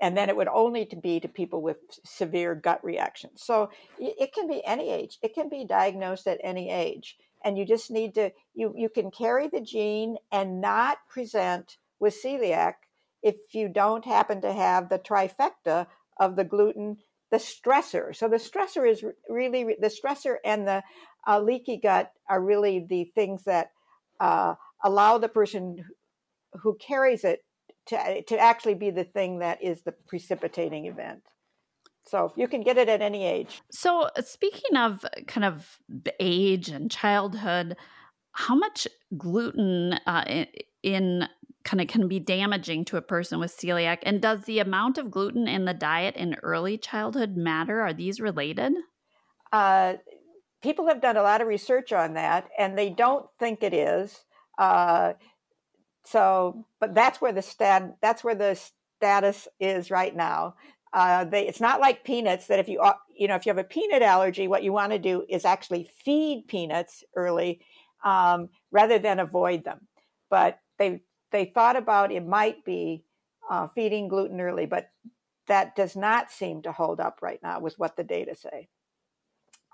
and 0.00 0.16
then 0.16 0.28
it 0.28 0.36
would 0.36 0.48
only 0.48 0.86
to 0.86 0.96
be 0.96 1.18
to 1.18 1.28
people 1.28 1.60
with 1.60 1.78
severe 2.04 2.54
gut 2.54 2.82
reactions. 2.84 3.42
So 3.42 3.70
it 3.98 4.32
can 4.32 4.46
be 4.46 4.64
any 4.64 4.90
age. 4.90 5.18
It 5.22 5.34
can 5.34 5.48
be 5.48 5.64
diagnosed 5.64 6.26
at 6.26 6.38
any 6.44 6.70
age. 6.70 7.16
And 7.44 7.58
you 7.58 7.66
just 7.66 7.90
need 7.90 8.14
to 8.14 8.30
you 8.54 8.74
you 8.76 8.88
can 8.88 9.10
carry 9.10 9.48
the 9.48 9.60
gene 9.60 10.16
and 10.30 10.60
not 10.60 10.98
present 11.08 11.78
with 11.98 12.16
celiac 12.22 12.74
if 13.22 13.36
you 13.52 13.68
don't 13.68 14.04
happen 14.04 14.40
to 14.42 14.52
have 14.52 14.88
the 14.88 14.98
trifecta 14.98 15.86
of 16.18 16.36
the 16.36 16.44
gluten, 16.44 16.98
the 17.30 17.38
stressor. 17.38 18.14
So 18.14 18.28
the 18.28 18.36
stressor 18.36 18.88
is 18.88 19.04
really 19.28 19.76
the 19.80 19.88
stressor 19.88 20.36
and 20.44 20.66
the 20.66 20.82
uh, 21.26 21.40
leaky 21.40 21.78
gut 21.78 22.12
are 22.28 22.40
really 22.40 22.84
the 22.88 23.04
things 23.14 23.44
that 23.44 23.70
uh, 24.20 24.54
allow 24.84 25.18
the 25.18 25.28
person 25.28 25.84
who 26.62 26.76
carries 26.76 27.24
it 27.24 27.44
to, 27.86 28.22
to 28.22 28.38
actually 28.38 28.74
be 28.74 28.90
the 28.90 29.04
thing 29.04 29.38
that 29.38 29.62
is 29.62 29.82
the 29.82 29.92
precipitating 29.92 30.86
event. 30.86 31.22
So 32.04 32.32
you 32.36 32.48
can 32.48 32.62
get 32.62 32.78
it 32.78 32.88
at 32.88 33.00
any 33.00 33.24
age. 33.24 33.62
So 33.70 34.08
speaking 34.24 34.76
of 34.76 35.04
kind 35.26 35.44
of 35.44 35.78
age 36.18 36.68
and 36.68 36.90
childhood, 36.90 37.76
how 38.32 38.54
much 38.54 38.88
gluten 39.16 39.94
uh, 40.06 40.24
in, 40.26 40.46
in 40.82 41.28
kind 41.64 41.80
of 41.80 41.88
can 41.88 42.08
be 42.08 42.18
damaging 42.18 42.84
to 42.86 42.96
a 42.96 43.02
person 43.02 43.38
with 43.38 43.56
celiac? 43.56 43.98
And 44.02 44.20
does 44.20 44.42
the 44.42 44.58
amount 44.58 44.98
of 44.98 45.10
gluten 45.10 45.48
in 45.48 45.64
the 45.64 45.74
diet 45.74 46.16
in 46.16 46.36
early 46.42 46.78
childhood 46.78 47.36
matter? 47.36 47.80
Are 47.80 47.92
these 47.92 48.20
related? 48.20 48.72
Uh, 49.52 49.94
people 50.62 50.86
have 50.86 51.00
done 51.00 51.16
a 51.16 51.22
lot 51.22 51.40
of 51.40 51.48
research 51.48 51.92
on 51.92 52.14
that, 52.14 52.48
and 52.58 52.76
they 52.76 52.90
don't 52.90 53.26
think 53.38 53.62
it 53.62 53.74
is. 53.74 54.24
Uh, 54.58 55.12
so, 56.04 56.66
but 56.80 56.94
that's 56.94 57.20
where 57.20 57.32
the 57.32 57.42
stat 57.42 57.96
that's 58.00 58.24
where 58.24 58.34
the 58.34 58.58
status 58.98 59.48
is 59.60 59.90
right 59.90 60.14
now. 60.14 60.54
Uh, 60.92 61.24
they, 61.24 61.48
it's 61.48 61.60
not 61.60 61.80
like 61.80 62.04
peanuts 62.04 62.48
that 62.48 62.58
if 62.58 62.68
you 62.68 62.80
uh, 62.80 62.94
you 63.16 63.28
know 63.28 63.34
if 63.34 63.46
you 63.46 63.50
have 63.50 63.58
a 63.58 63.64
peanut 63.64 64.02
allergy, 64.02 64.48
what 64.48 64.62
you 64.62 64.72
want 64.72 64.92
to 64.92 64.98
do 64.98 65.24
is 65.28 65.44
actually 65.44 65.88
feed 66.04 66.44
peanuts 66.48 67.04
early 67.16 67.60
um, 68.04 68.48
rather 68.70 68.98
than 68.98 69.20
avoid 69.20 69.64
them. 69.64 69.86
but 70.30 70.58
they 70.78 71.00
they 71.32 71.46
thought 71.46 71.76
about 71.76 72.12
it 72.12 72.26
might 72.26 72.64
be 72.64 73.04
uh, 73.50 73.66
feeding 73.74 74.08
gluten 74.08 74.40
early, 74.40 74.66
but 74.66 74.90
that 75.48 75.74
does 75.74 75.96
not 75.96 76.30
seem 76.30 76.62
to 76.62 76.72
hold 76.72 77.00
up 77.00 77.18
right 77.20 77.40
now 77.42 77.60
with 77.60 77.78
what 77.78 77.96
the 77.96 78.04
data 78.04 78.34
say. 78.34 78.68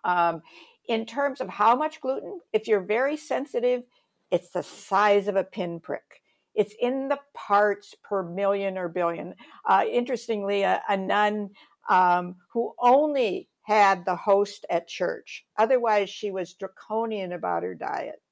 Um, 0.04 0.42
in 0.88 1.04
terms 1.04 1.40
of 1.40 1.48
how 1.48 1.76
much 1.76 2.00
gluten, 2.00 2.40
if 2.52 2.66
you're 2.66 2.80
very 2.80 3.16
sensitive, 3.16 3.82
it's 4.30 4.50
the 4.50 4.62
size 4.62 5.28
of 5.28 5.36
a 5.36 5.44
pinprick. 5.44 6.22
It's 6.54 6.74
in 6.80 7.08
the 7.08 7.20
parts 7.34 7.94
per 8.02 8.22
million 8.22 8.78
or 8.78 8.88
billion. 8.88 9.34
Uh, 9.68 9.84
interestingly, 9.90 10.62
a, 10.62 10.82
a 10.88 10.96
nun 10.96 11.50
um, 11.88 12.36
who 12.52 12.74
only 12.80 13.48
had 13.62 14.04
the 14.04 14.16
host 14.16 14.64
at 14.70 14.88
church, 14.88 15.44
otherwise, 15.58 16.08
she 16.08 16.30
was 16.30 16.54
draconian 16.54 17.32
about 17.32 17.62
her 17.62 17.74
diet. 17.74 18.22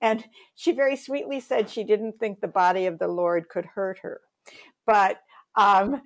And 0.00 0.24
she 0.54 0.72
very 0.72 0.96
sweetly 0.96 1.40
said 1.40 1.68
she 1.68 1.84
didn't 1.84 2.18
think 2.18 2.40
the 2.40 2.48
body 2.48 2.86
of 2.86 2.98
the 2.98 3.08
Lord 3.08 3.48
could 3.48 3.66
hurt 3.66 3.98
her. 4.00 4.20
But 4.86 5.20
um, 5.56 6.02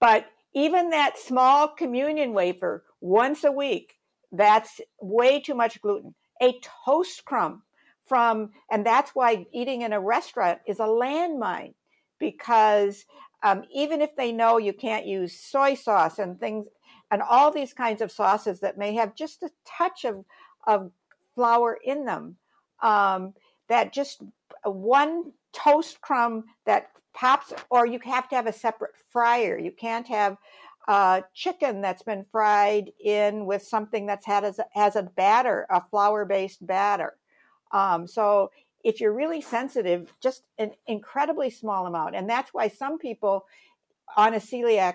but 0.00 0.26
even 0.54 0.90
that 0.90 1.18
small 1.18 1.68
communion 1.68 2.32
wafer 2.32 2.84
once 3.00 3.44
a 3.44 3.52
week, 3.52 3.94
that's 4.32 4.80
way 5.00 5.40
too 5.40 5.54
much 5.54 5.80
gluten. 5.80 6.14
A 6.42 6.60
toast 6.84 7.24
crumb 7.24 7.62
from, 8.06 8.50
and 8.70 8.84
that's 8.84 9.14
why 9.14 9.46
eating 9.52 9.82
in 9.82 9.92
a 9.92 10.00
restaurant 10.00 10.58
is 10.66 10.80
a 10.80 10.84
landmine 10.84 11.74
because 12.18 13.04
um, 13.42 13.62
even 13.72 14.02
if 14.02 14.16
they 14.16 14.32
know 14.32 14.58
you 14.58 14.72
can't 14.72 15.06
use 15.06 15.38
soy 15.38 15.74
sauce 15.74 16.18
and 16.18 16.40
things, 16.40 16.66
and 17.10 17.22
all 17.22 17.50
these 17.50 17.72
kinds 17.72 18.00
of 18.00 18.10
sauces 18.10 18.60
that 18.60 18.78
may 18.78 18.94
have 18.94 19.14
just 19.14 19.42
a 19.42 19.50
touch 19.64 20.04
of, 20.04 20.24
of 20.66 20.90
flour 21.34 21.78
in 21.84 22.04
them, 22.04 22.36
um, 22.82 23.34
that 23.68 23.92
just 23.92 24.22
one 24.64 25.32
toast 25.52 26.00
crumb 26.00 26.44
that 26.66 26.90
pops, 27.14 27.52
or 27.70 27.86
you 27.86 27.98
have 28.04 28.28
to 28.28 28.36
have 28.36 28.46
a 28.46 28.52
separate 28.52 28.94
fryer. 29.10 29.58
You 29.58 29.72
can't 29.72 30.06
have 30.08 30.36
uh, 30.86 31.20
chicken 31.34 31.80
that's 31.80 32.02
been 32.02 32.24
fried 32.32 32.92
in 33.04 33.44
with 33.44 33.62
something 33.62 34.06
that's 34.06 34.24
had 34.24 34.44
as 34.44 34.58
a, 34.58 34.66
has 34.72 34.96
a 34.96 35.02
batter, 35.02 35.66
a 35.68 35.82
flour 35.90 36.24
based 36.24 36.66
batter. 36.66 37.16
Um, 37.72 38.06
so 38.06 38.50
if 38.84 39.00
you're 39.00 39.12
really 39.12 39.40
sensitive, 39.40 40.14
just 40.22 40.44
an 40.58 40.70
incredibly 40.86 41.50
small 41.50 41.86
amount. 41.86 42.14
And 42.14 42.28
that's 42.28 42.54
why 42.54 42.68
some 42.68 42.98
people 42.98 43.44
on 44.16 44.32
a 44.34 44.38
celiac 44.38 44.94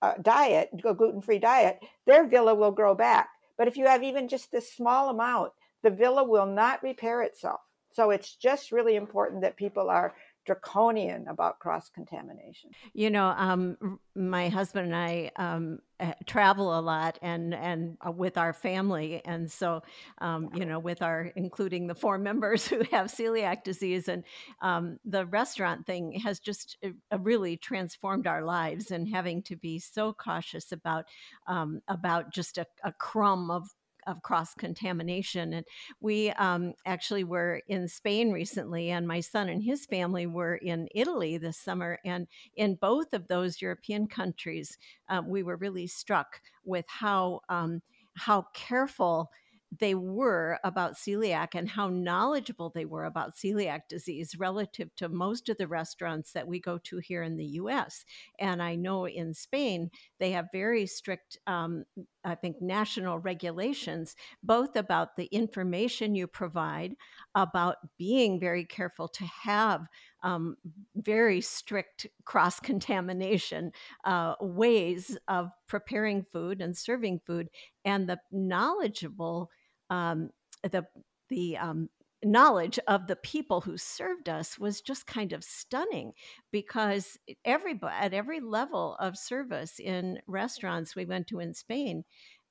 uh, 0.00 0.14
diet, 0.20 0.70
a 0.84 0.94
gluten 0.94 1.20
free 1.20 1.38
diet, 1.38 1.78
their 2.06 2.26
villi 2.26 2.54
will 2.54 2.72
grow 2.72 2.94
back. 2.94 3.28
But 3.56 3.68
if 3.68 3.76
you 3.76 3.86
have 3.86 4.02
even 4.02 4.26
just 4.26 4.50
this 4.50 4.72
small 4.72 5.10
amount, 5.10 5.52
the 5.82 5.90
villi 5.90 6.24
will 6.26 6.46
not 6.46 6.82
repair 6.82 7.22
itself. 7.22 7.60
So 7.92 8.10
it's 8.10 8.34
just 8.36 8.72
really 8.72 8.96
important 8.96 9.42
that 9.42 9.56
people 9.56 9.90
are 9.90 10.14
draconian 10.44 11.28
about 11.28 11.58
cross 11.58 11.88
contamination. 11.88 12.70
You 12.94 13.10
know, 13.10 13.26
um, 13.28 14.00
my 14.16 14.48
husband 14.48 14.86
and 14.86 14.96
I 14.96 15.30
um, 15.36 15.78
eh, 16.00 16.14
travel 16.26 16.78
a 16.78 16.80
lot, 16.80 17.18
and 17.22 17.54
and 17.54 17.96
uh, 18.06 18.10
with 18.10 18.36
our 18.36 18.52
family, 18.52 19.22
and 19.24 19.50
so 19.50 19.82
um, 20.18 20.50
you 20.54 20.64
know, 20.64 20.78
with 20.78 21.02
our 21.02 21.30
including 21.36 21.86
the 21.86 21.94
four 21.94 22.18
members 22.18 22.66
who 22.68 22.82
have 22.90 23.06
celiac 23.06 23.62
disease, 23.62 24.08
and 24.08 24.24
um, 24.60 24.98
the 25.04 25.26
restaurant 25.26 25.86
thing 25.86 26.12
has 26.12 26.40
just 26.40 26.76
uh, 26.84 27.18
really 27.20 27.56
transformed 27.56 28.26
our 28.26 28.42
lives, 28.42 28.90
and 28.90 29.08
having 29.08 29.42
to 29.44 29.56
be 29.56 29.78
so 29.78 30.12
cautious 30.12 30.72
about 30.72 31.04
um, 31.46 31.80
about 31.88 32.32
just 32.32 32.58
a, 32.58 32.66
a 32.84 32.92
crumb 32.92 33.50
of 33.50 33.68
of 34.06 34.22
cross 34.22 34.54
contamination. 34.54 35.52
And 35.52 35.66
we 36.00 36.30
um, 36.32 36.74
actually 36.86 37.24
were 37.24 37.62
in 37.68 37.88
Spain 37.88 38.30
recently, 38.30 38.90
and 38.90 39.06
my 39.06 39.20
son 39.20 39.48
and 39.48 39.62
his 39.62 39.86
family 39.86 40.26
were 40.26 40.56
in 40.56 40.88
Italy 40.94 41.38
this 41.38 41.58
summer. 41.58 41.98
And 42.04 42.26
in 42.56 42.76
both 42.76 43.12
of 43.12 43.28
those 43.28 43.62
European 43.62 44.06
countries, 44.06 44.78
um, 45.08 45.28
we 45.28 45.42
were 45.42 45.56
really 45.56 45.86
struck 45.86 46.40
with 46.64 46.86
how 46.88 47.40
um, 47.48 47.82
how 48.14 48.46
careful 48.54 49.30
they 49.78 49.94
were 49.94 50.58
about 50.64 50.96
celiac 50.96 51.48
and 51.54 51.68
how 51.68 51.88
knowledgeable 51.88 52.70
they 52.74 52.84
were 52.84 53.04
about 53.04 53.34
celiac 53.36 53.80
disease 53.88 54.36
relative 54.38 54.94
to 54.96 55.08
most 55.08 55.48
of 55.48 55.56
the 55.56 55.66
restaurants 55.66 56.32
that 56.32 56.46
we 56.46 56.60
go 56.60 56.78
to 56.78 56.98
here 56.98 57.22
in 57.22 57.36
the 57.36 57.44
US. 57.44 58.04
And 58.38 58.62
I 58.62 58.74
know 58.74 59.06
in 59.06 59.32
Spain, 59.32 59.90
they 60.18 60.32
have 60.32 60.46
very 60.52 60.86
strict, 60.86 61.38
um, 61.46 61.84
I 62.24 62.34
think, 62.34 62.62
national 62.62 63.18
regulations, 63.18 64.14
both 64.42 64.76
about 64.76 65.16
the 65.16 65.26
information 65.26 66.14
you 66.14 66.26
provide, 66.26 66.94
about 67.34 67.76
being 67.98 68.38
very 68.38 68.64
careful 68.64 69.08
to 69.08 69.24
have 69.24 69.86
um, 70.22 70.56
very 70.94 71.40
strict 71.40 72.06
cross 72.24 72.60
contamination 72.60 73.72
uh, 74.04 74.34
ways 74.40 75.18
of 75.26 75.50
preparing 75.66 76.24
food 76.32 76.60
and 76.60 76.76
serving 76.76 77.20
food, 77.26 77.48
and 77.84 78.08
the 78.08 78.18
knowledgeable 78.30 79.50
um, 79.90 80.30
the 80.62 80.86
the 81.28 81.56
um, 81.56 81.88
knowledge 82.24 82.78
of 82.86 83.06
the 83.06 83.16
people 83.16 83.60
who 83.62 83.76
served 83.76 84.28
us 84.28 84.58
was 84.58 84.80
just 84.80 85.06
kind 85.06 85.32
of 85.32 85.44
stunning 85.44 86.12
because 86.50 87.18
everybody 87.44 87.94
at 87.98 88.14
every 88.14 88.40
level 88.40 88.96
of 89.00 89.18
service 89.18 89.78
in 89.78 90.20
restaurants 90.26 90.94
we 90.94 91.04
went 91.04 91.26
to 91.28 91.40
in 91.40 91.54
Spain 91.54 92.04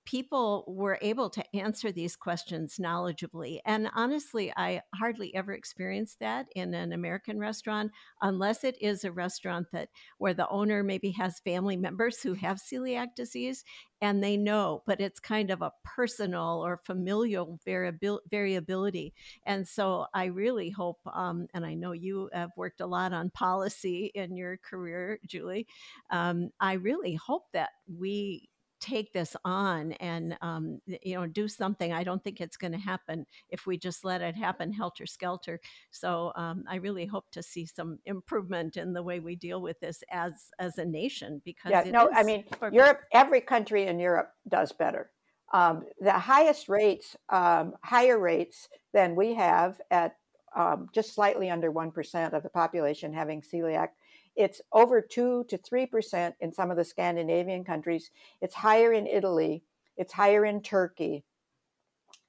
people 0.06 0.66
were 0.68 0.98
able 1.02 1.30
to 1.30 1.44
answer 1.56 1.92
these 1.92 2.16
questions 2.16 2.78
knowledgeably. 2.82 3.60
And 3.66 3.90
honestly, 3.96 4.52
I 4.56 4.82
hardly 4.96 5.34
ever 5.36 5.54
experienced 5.54 6.20
that 6.20 6.48
in 6.56 6.74
an 6.74 6.92
American 6.92 7.40
restaurant, 7.40 7.92
unless 8.22 8.64
it 8.64 8.78
is 8.82 9.04
a 9.04 9.12
restaurant 9.12 9.68
that 9.74 9.90
where 10.18 10.34
the 10.34 10.50
owner 10.50 10.84
maybe 10.84 11.12
has 11.12 11.40
family 11.40 11.78
members 11.78 12.22
who 12.22 12.34
have 12.34 12.58
celiac 12.58 13.16
disease 13.16 13.64
and 14.02 14.24
they 14.24 14.36
know, 14.36 14.82
but 14.88 15.00
it's 15.00 15.20
kind 15.20 15.52
of 15.52 15.62
a 15.62 15.72
personal 15.84 16.64
or 16.66 16.82
familial 16.84 17.60
variability. 17.64 19.14
And 19.46 19.68
so 19.68 20.08
I 20.14 20.26
really 20.26 20.72
hope, 20.72 21.00
um, 21.14 21.48
and 21.54 21.64
I 21.64 21.76
know 21.76 21.92
you 21.92 22.30
have 22.34 22.50
worked 22.58 22.82
a 22.82 22.88
lot 22.88 23.14
on 23.14 23.30
policy 23.30 24.12
in 24.16 24.36
your 24.36 24.58
career, 24.58 25.20
Julie. 25.28 25.68
Um, 26.10 26.50
I 26.60 26.74
really 26.74 27.14
hope 27.14 27.44
that 27.54 27.70
we 27.88 28.50
take 28.82 29.14
this 29.14 29.36
on 29.46 29.94
and 29.94 30.38
um, 30.42 30.82
you 31.04 31.16
know 31.16 31.28
do 31.28 31.48
something 31.48 31.94
i 31.94 32.04
don't 32.04 32.24
think 32.24 32.42
it's 32.42 32.58
going 32.58 32.72
to 32.72 32.78
happen 32.78 33.26
if 33.50 33.66
we 33.66 33.78
just 33.78 34.04
let 34.04 34.22
it 34.22 34.36
happen 34.36 34.74
helter 34.74 35.06
skelter. 35.06 35.60
So 35.92 36.34
um, 36.36 36.64
i 36.68 36.76
really 36.76 37.06
hope 37.06 37.26
to 37.32 37.44
see 37.44 37.66
some 37.66 38.00
improvement 38.06 38.76
in 38.78 38.94
the 38.94 39.04
way 39.04 39.20
we 39.20 39.36
deal 39.36 39.62
with 39.62 39.80
this 39.80 40.04
as 40.12 40.34
as 40.60 40.78
a 40.78 40.86
nation 40.86 41.42
because 41.46 41.72
yeah 41.72 41.84
no 41.84 42.10
i 42.14 42.24
mean 42.24 42.44
europe 42.72 43.02
every 43.14 43.42
country 43.42 43.88
in 43.88 44.00
europe 44.00 44.34
does 44.48 44.72
better. 44.72 45.12
Um, 45.54 45.84
the 46.00 46.14
highest 46.14 46.70
rates 46.70 47.16
um, 47.30 47.74
higher 47.84 48.18
rates 48.18 48.70
than 48.94 49.16
we 49.16 49.34
have 49.36 49.80
at 49.92 50.16
um, 50.56 50.88
just 50.94 51.14
slightly 51.14 51.50
under 51.50 51.72
1% 51.72 52.34
of 52.34 52.44
the 52.44 52.50
population 52.50 53.14
having 53.14 53.42
celiac 53.42 53.90
it's 54.36 54.62
over 54.72 55.02
2 55.02 55.46
to 55.50 55.58
3% 55.58 56.34
in 56.40 56.54
some 56.54 56.72
of 56.72 56.78
the 56.78 56.86
Scandinavian 56.86 57.64
countries. 57.64 58.12
It's 58.42 58.56
higher 58.56 58.94
in 58.94 59.08
Italy. 59.08 59.64
It's 59.98 60.14
higher 60.14 60.46
in 60.46 60.62
Turkey. 60.62 61.24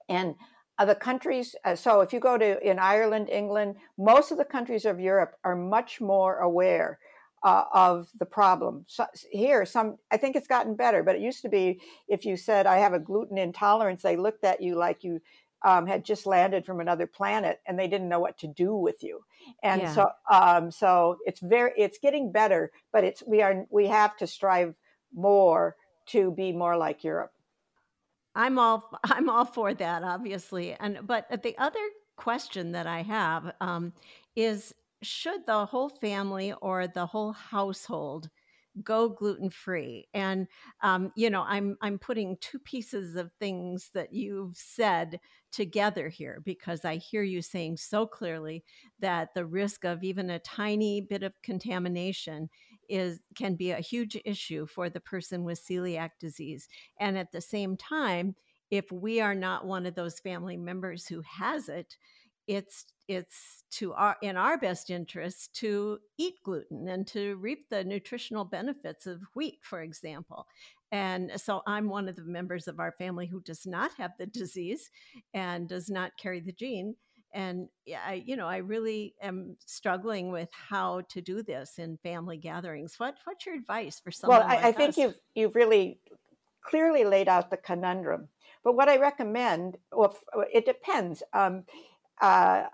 And 0.08 0.34
uh, 0.78 0.84
the 0.84 0.94
countries, 0.94 1.54
uh, 1.64 1.76
so 1.76 2.00
if 2.00 2.12
you 2.12 2.20
go 2.20 2.36
to 2.36 2.68
in 2.68 2.78
Ireland, 2.78 3.28
England, 3.30 3.76
most 3.96 4.32
of 4.32 4.38
the 4.38 4.44
countries 4.44 4.84
of 4.84 5.00
Europe 5.00 5.34
are 5.44 5.56
much 5.56 6.00
more 6.00 6.38
aware 6.38 6.98
uh, 7.44 7.64
of 7.72 8.08
the 8.18 8.26
problem. 8.26 8.84
So 8.86 9.06
here, 9.30 9.64
some 9.66 9.96
I 10.10 10.16
think 10.16 10.36
it's 10.36 10.46
gotten 10.46 10.76
better, 10.76 11.02
but 11.02 11.16
it 11.16 11.20
used 11.20 11.42
to 11.42 11.48
be 11.48 11.80
if 12.08 12.24
you 12.24 12.36
said 12.36 12.66
I 12.66 12.78
have 12.78 12.92
a 12.92 13.00
gluten 13.00 13.36
intolerance, 13.36 14.02
they 14.02 14.16
looked 14.16 14.44
at 14.44 14.62
you 14.62 14.76
like 14.76 15.02
you 15.02 15.20
um, 15.64 15.86
had 15.86 16.04
just 16.04 16.26
landed 16.26 16.64
from 16.64 16.80
another 16.80 17.06
planet 17.06 17.60
and 17.66 17.78
they 17.78 17.88
didn't 17.88 18.08
know 18.08 18.20
what 18.20 18.38
to 18.38 18.46
do 18.46 18.74
with 18.74 19.02
you. 19.02 19.24
And 19.62 19.82
yeah. 19.82 19.92
so 19.92 20.10
um, 20.30 20.70
so 20.70 21.18
it's 21.26 21.40
very 21.40 21.72
it's 21.76 21.98
getting 21.98 22.32
better 22.32 22.70
but 22.92 23.04
it's 23.04 23.22
we 23.26 23.42
are 23.42 23.66
we 23.70 23.86
have 23.86 24.16
to 24.18 24.26
strive 24.26 24.74
more 25.14 25.76
to 26.06 26.30
be 26.32 26.52
more 26.52 26.76
like 26.76 27.04
europe. 27.04 27.32
I'm 28.34 28.58
all 28.58 28.90
i'm 29.04 29.28
all 29.28 29.44
for 29.44 29.74
that 29.74 30.02
obviously. 30.02 30.74
And 30.74 31.00
but 31.06 31.42
the 31.42 31.56
other 31.58 31.80
question 32.16 32.72
that 32.72 32.86
i 32.86 33.02
have 33.02 33.52
um, 33.60 33.92
is 34.36 34.74
should 35.02 35.44
the 35.46 35.66
whole 35.66 35.88
family 35.88 36.52
or 36.60 36.86
the 36.86 37.06
whole 37.06 37.32
household 37.32 38.30
go 38.82 39.08
gluten 39.08 39.50
free 39.50 40.08
and 40.14 40.46
um, 40.82 41.12
you 41.14 41.28
know 41.28 41.42
i'm 41.42 41.76
i'm 41.82 41.98
putting 41.98 42.36
two 42.40 42.58
pieces 42.58 43.16
of 43.16 43.30
things 43.38 43.90
that 43.94 44.12
you've 44.12 44.56
said 44.56 45.20
together 45.50 46.08
here 46.08 46.40
because 46.44 46.84
i 46.84 46.96
hear 46.96 47.22
you 47.22 47.42
saying 47.42 47.76
so 47.76 48.06
clearly 48.06 48.64
that 48.98 49.34
the 49.34 49.44
risk 49.44 49.84
of 49.84 50.02
even 50.02 50.30
a 50.30 50.38
tiny 50.38 51.00
bit 51.00 51.22
of 51.22 51.32
contamination 51.42 52.48
is 52.88 53.20
can 53.36 53.54
be 53.54 53.70
a 53.70 53.80
huge 53.80 54.18
issue 54.24 54.66
for 54.66 54.88
the 54.88 55.00
person 55.00 55.44
with 55.44 55.62
celiac 55.62 56.10
disease 56.18 56.68
and 56.98 57.18
at 57.18 57.30
the 57.32 57.40
same 57.40 57.76
time 57.76 58.34
if 58.70 58.90
we 58.90 59.20
are 59.20 59.34
not 59.34 59.66
one 59.66 59.84
of 59.84 59.94
those 59.94 60.18
family 60.18 60.56
members 60.56 61.06
who 61.06 61.20
has 61.20 61.68
it 61.68 61.96
it's 62.46 62.86
it's 63.08 63.64
to 63.70 63.92
our 63.94 64.16
in 64.22 64.36
our 64.36 64.56
best 64.56 64.90
interest 64.90 65.54
to 65.54 65.98
eat 66.18 66.34
gluten 66.44 66.88
and 66.88 67.06
to 67.06 67.36
reap 67.36 67.68
the 67.68 67.84
nutritional 67.84 68.44
benefits 68.44 69.06
of 69.06 69.20
wheat 69.34 69.58
for 69.62 69.82
example 69.82 70.46
and 70.90 71.30
so 71.36 71.62
i'm 71.66 71.88
one 71.88 72.08
of 72.08 72.16
the 72.16 72.22
members 72.22 72.68
of 72.68 72.80
our 72.80 72.92
family 72.92 73.26
who 73.26 73.40
does 73.42 73.66
not 73.66 73.90
have 73.96 74.12
the 74.18 74.26
disease 74.26 74.90
and 75.34 75.68
does 75.68 75.90
not 75.90 76.12
carry 76.18 76.40
the 76.40 76.52
gene 76.52 76.94
and 77.34 77.68
I, 77.88 78.22
you 78.26 78.36
know, 78.36 78.46
I 78.46 78.58
really 78.58 79.14
am 79.22 79.56
struggling 79.64 80.30
with 80.30 80.50
how 80.52 81.00
to 81.08 81.22
do 81.22 81.42
this 81.42 81.78
in 81.78 81.96
family 82.02 82.36
gatherings. 82.36 82.96
What, 82.98 83.14
what's 83.24 83.46
your 83.46 83.54
advice 83.54 83.98
for 83.98 84.10
someone? 84.10 84.40
Well, 84.40 84.48
I, 84.48 84.56
like 84.56 84.64
I 84.64 84.72
think 84.72 84.90
us? 84.90 84.98
you've 84.98 85.14
you've 85.34 85.54
really 85.54 85.98
clearly 86.62 87.04
laid 87.04 87.28
out 87.28 87.50
the 87.50 87.56
conundrum. 87.56 88.28
But 88.64 88.76
what 88.76 88.88
I 88.88 88.98
recommend, 88.98 89.76
well, 89.90 90.16
it 90.52 90.64
depends. 90.64 91.22
Um, 91.32 91.64
uh, 92.20 92.64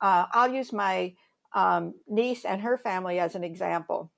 uh, 0.00 0.26
I'll 0.32 0.52
use 0.52 0.72
my 0.72 1.14
um, 1.54 1.94
niece 2.08 2.44
and 2.44 2.60
her 2.60 2.76
family 2.76 3.18
as 3.18 3.34
an 3.34 3.44
example. 3.44 4.10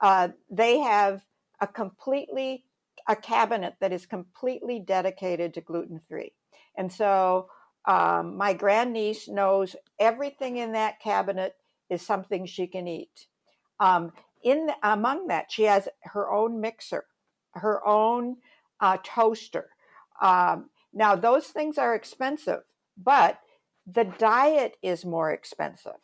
Uh, 0.00 0.28
they 0.50 0.78
have 0.78 1.24
a 1.60 1.66
completely 1.66 2.64
a 3.08 3.16
cabinet 3.16 3.74
that 3.80 3.92
is 3.92 4.04
completely 4.04 4.80
dedicated 4.80 5.54
to 5.54 5.60
gluten 5.60 6.00
free, 6.08 6.32
and 6.76 6.92
so 6.92 7.48
um, 7.86 8.36
my 8.36 8.52
grandniece 8.52 9.28
knows 9.28 9.76
everything 9.98 10.56
in 10.56 10.72
that 10.72 11.00
cabinet 11.00 11.54
is 11.88 12.02
something 12.02 12.46
she 12.46 12.66
can 12.66 12.88
eat. 12.88 13.26
Um, 13.78 14.12
in 14.42 14.70
among 14.82 15.28
that, 15.28 15.50
she 15.50 15.64
has 15.64 15.88
her 16.02 16.30
own 16.30 16.60
mixer, 16.60 17.04
her 17.52 17.86
own 17.86 18.36
uh, 18.80 18.98
toaster. 19.04 19.70
Um, 20.20 20.70
now, 20.92 21.14
those 21.14 21.46
things 21.48 21.78
are 21.78 21.94
expensive, 21.94 22.62
but 22.96 23.38
the 23.86 24.04
diet 24.04 24.76
is 24.82 25.04
more 25.04 25.30
expensive. 25.30 26.00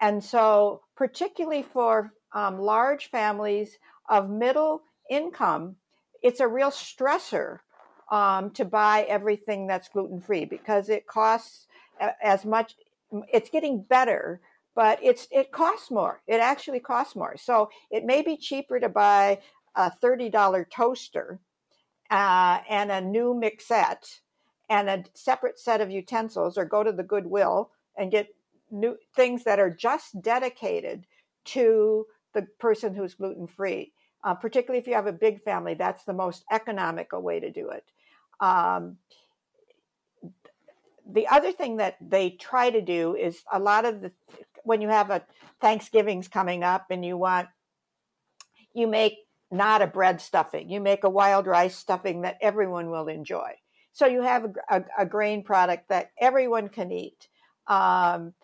And 0.00 0.22
so, 0.22 0.82
particularly 0.96 1.62
for 1.62 2.12
um, 2.34 2.58
large 2.58 3.10
families 3.10 3.78
of 4.08 4.28
middle 4.28 4.82
income, 5.08 5.76
it's 6.22 6.40
a 6.40 6.48
real 6.48 6.70
stressor 6.70 7.58
um, 8.10 8.50
to 8.52 8.64
buy 8.64 9.06
everything 9.08 9.66
that's 9.66 9.88
gluten 9.88 10.20
free 10.20 10.44
because 10.44 10.88
it 10.88 11.06
costs 11.06 11.66
as 12.22 12.44
much. 12.44 12.74
It's 13.32 13.50
getting 13.50 13.82
better, 13.82 14.40
but 14.74 14.98
it's 15.02 15.28
it 15.30 15.52
costs 15.52 15.90
more. 15.90 16.20
It 16.26 16.40
actually 16.40 16.80
costs 16.80 17.14
more. 17.14 17.36
So 17.36 17.70
it 17.90 18.04
may 18.04 18.22
be 18.22 18.36
cheaper 18.36 18.80
to 18.80 18.88
buy 18.88 19.40
a 19.76 19.90
thirty 19.90 20.28
dollar 20.30 20.66
toaster 20.70 21.38
uh, 22.10 22.58
and 22.68 22.90
a 22.90 23.00
new 23.00 23.34
mixette 23.34 24.20
and 24.68 24.88
a 24.88 25.04
separate 25.14 25.58
set 25.58 25.80
of 25.80 25.90
utensils, 25.90 26.56
or 26.56 26.64
go 26.64 26.82
to 26.82 26.92
the 26.92 27.02
Goodwill 27.02 27.70
and 27.96 28.10
get 28.10 28.34
new 28.70 28.96
things 29.14 29.44
that 29.44 29.60
are 29.60 29.70
just 29.70 30.20
dedicated 30.22 31.06
to 31.44 32.06
the 32.32 32.46
person 32.58 32.94
who's 32.94 33.14
gluten 33.14 33.46
free. 33.46 33.92
Uh, 34.24 34.34
particularly 34.34 34.80
if 34.80 34.86
you 34.86 34.94
have 34.94 35.06
a 35.06 35.12
big 35.12 35.42
family, 35.42 35.74
that's 35.74 36.04
the 36.04 36.12
most 36.12 36.44
economical 36.50 37.20
way 37.20 37.40
to 37.40 37.50
do 37.50 37.70
it. 37.70 37.84
Um, 38.40 38.96
the 41.10 41.26
other 41.26 41.52
thing 41.52 41.76
that 41.78 41.96
they 42.00 42.30
try 42.30 42.70
to 42.70 42.80
do 42.80 43.16
is 43.16 43.42
a 43.52 43.58
lot 43.58 43.84
of 43.84 44.00
the 44.00 44.12
when 44.64 44.80
you 44.80 44.88
have 44.88 45.10
a 45.10 45.22
Thanksgiving's 45.60 46.28
coming 46.28 46.62
up 46.62 46.86
and 46.90 47.04
you 47.04 47.16
want 47.16 47.48
you 48.72 48.86
make 48.86 49.18
not 49.50 49.82
a 49.82 49.86
bread 49.86 50.20
stuffing, 50.20 50.70
you 50.70 50.80
make 50.80 51.04
a 51.04 51.10
wild 51.10 51.46
rice 51.46 51.76
stuffing 51.76 52.22
that 52.22 52.38
everyone 52.40 52.90
will 52.90 53.08
enjoy. 53.08 53.52
So 53.92 54.06
you 54.06 54.22
have 54.22 54.44
a, 54.44 54.76
a, 54.76 54.84
a 55.00 55.06
grain 55.06 55.42
product 55.42 55.88
that 55.88 56.12
everyone 56.18 56.68
can 56.68 56.90
eat. 56.90 57.28
Um, 57.66 58.34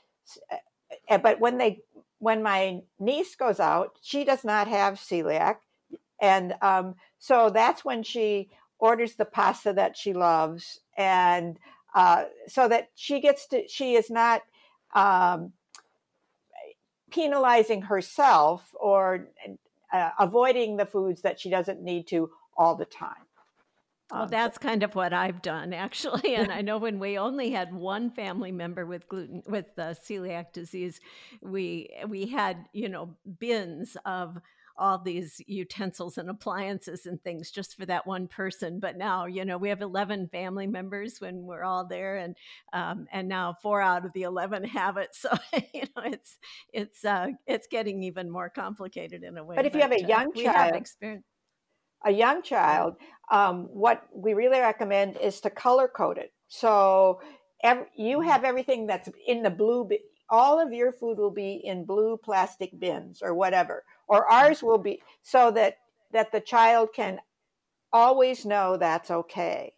but 1.09 1.41
when 1.41 1.59
they 1.59 1.81
when 2.19 2.43
my 2.43 2.81
niece 2.99 3.37
goes 3.37 3.61
out, 3.61 3.97
she 4.03 4.25
does 4.25 4.45
not 4.45 4.67
have 4.69 4.95
celiac, 4.95 5.57
and 6.21 6.55
um, 6.63 6.97
so 7.19 7.49
that's 7.49 7.85
when 7.85 8.03
she 8.03 8.51
orders 8.79 9.15
the 9.15 9.25
pasta 9.25 9.73
that 9.73 9.97
she 9.97 10.13
loves, 10.13 10.81
and 10.97 11.59
uh, 11.95 12.25
so 12.47 12.69
that 12.69 12.91
she 12.95 13.21
gets 13.21 13.47
to, 13.47 13.67
she 13.69 13.95
is 13.95 14.11
not 14.11 14.43
um, 14.95 15.53
penalizing 17.11 17.83
herself 17.83 18.75
or 18.79 19.29
uh, 19.93 20.11
avoiding 20.19 20.77
the 20.77 20.87
foods 20.87 21.23
that 21.23 21.41
she 21.41 21.51
doesn't 21.51 21.83
need 21.83 22.07
to 22.09 22.31
all 22.57 22.75
the 22.75 22.85
time. 22.85 23.28
Well, 24.11 24.23
um, 24.23 24.29
that's 24.29 24.59
kind 24.59 24.83
of 24.83 24.95
what 24.95 25.13
I've 25.13 25.43
done 25.43 25.73
actually, 25.73 26.35
and 26.35 26.51
I 26.51 26.63
know 26.63 26.79
when 26.79 26.99
we 26.99 27.19
only 27.19 27.51
had 27.51 27.73
one 27.75 28.11
family 28.11 28.53
member 28.53 28.87
with 28.87 29.09
gluten 29.09 29.43
with 29.47 29.67
uh, 29.79 29.95
celiac 29.95 30.53
disease, 30.53 31.01
we 31.43 31.91
we 32.07 32.27
had 32.27 32.67
you 32.73 32.89
know 32.89 33.15
bins 33.39 33.97
of 34.05 34.41
all 34.79 34.99
these 34.99 35.41
utensils 35.47 36.19
and 36.19 36.31
appliances 36.31 37.05
and 37.05 37.23
things 37.23 37.51
just 37.51 37.77
for 37.77 37.85
that 37.85 38.07
one 38.07 38.29
person. 38.29 38.79
But 38.79 38.97
now, 38.97 39.27
you 39.27 39.45
know, 39.45 39.59
we 39.59 39.69
have 39.71 39.81
11 39.83 40.29
family 40.29 40.67
members 40.67 41.21
when 41.21 41.45
we're 41.45 41.65
all 41.65 41.85
there, 41.85 42.17
and 42.17 42.37
um, 42.73 43.07
and 43.13 43.29
now 43.29 43.57
four 43.61 43.83
out 43.83 44.07
of 44.07 44.13
the 44.13 44.23
11 44.23 44.65
have 44.65 44.97
it. 44.97 45.09
So 45.19 45.31
you 45.75 45.83
know, 45.97 46.03
it's 46.05 46.39
it's 46.73 47.05
uh, 47.05 47.29
it's 47.47 47.67
getting 47.67 48.05
even 48.05 48.31
more 48.31 48.49
complicated 48.49 49.25
in 49.25 49.37
a 49.37 49.45
way. 49.45 49.57
But 49.57 49.67
if 49.67 49.75
you 49.75 49.81
have 49.81 49.93
a 49.93 50.05
uh, 50.05 50.09
young 50.09 50.33
uh, 50.37 50.43
child, 50.43 50.77
experience. 50.77 51.25
A 52.05 52.11
young 52.11 52.43
child, 52.43 52.97
um, 53.31 53.69
what 53.73 54.05
we 54.15 54.35
really 54.35 54.61
recommend 54.61 55.17
is 55.17 55.41
to 55.41 55.51
color 55.51 55.89
code 55.89 56.19
it. 56.19 56.33
So 56.49 57.21
every, 57.63 57.87
you 57.97 58.19
mm-hmm. 58.19 58.29
have 58.29 58.45
everything 58.45 58.87
that's 58.87 59.09
in 59.27 59.43
the 59.43 59.51
blue. 59.51 59.89
All 60.31 60.61
of 60.61 60.73
your 60.73 60.93
food 60.93 61.19
will 61.19 61.31
be 61.31 61.61
in 61.65 61.85
blue 61.85 62.19
plastic 62.23 62.79
bins 62.79 63.21
or 63.23 63.35
whatever 63.35 63.85
or 64.09 64.31
ours 64.31 64.63
will 64.63 64.79
be 64.79 65.03
so 65.23 65.51
that 65.51 65.79
that 66.13 66.33
the 66.33 66.41
child 66.41 66.89
can 66.95 67.21
always 67.93 68.45
know 68.45 68.77
that's 68.77 69.11
okay 69.11 69.75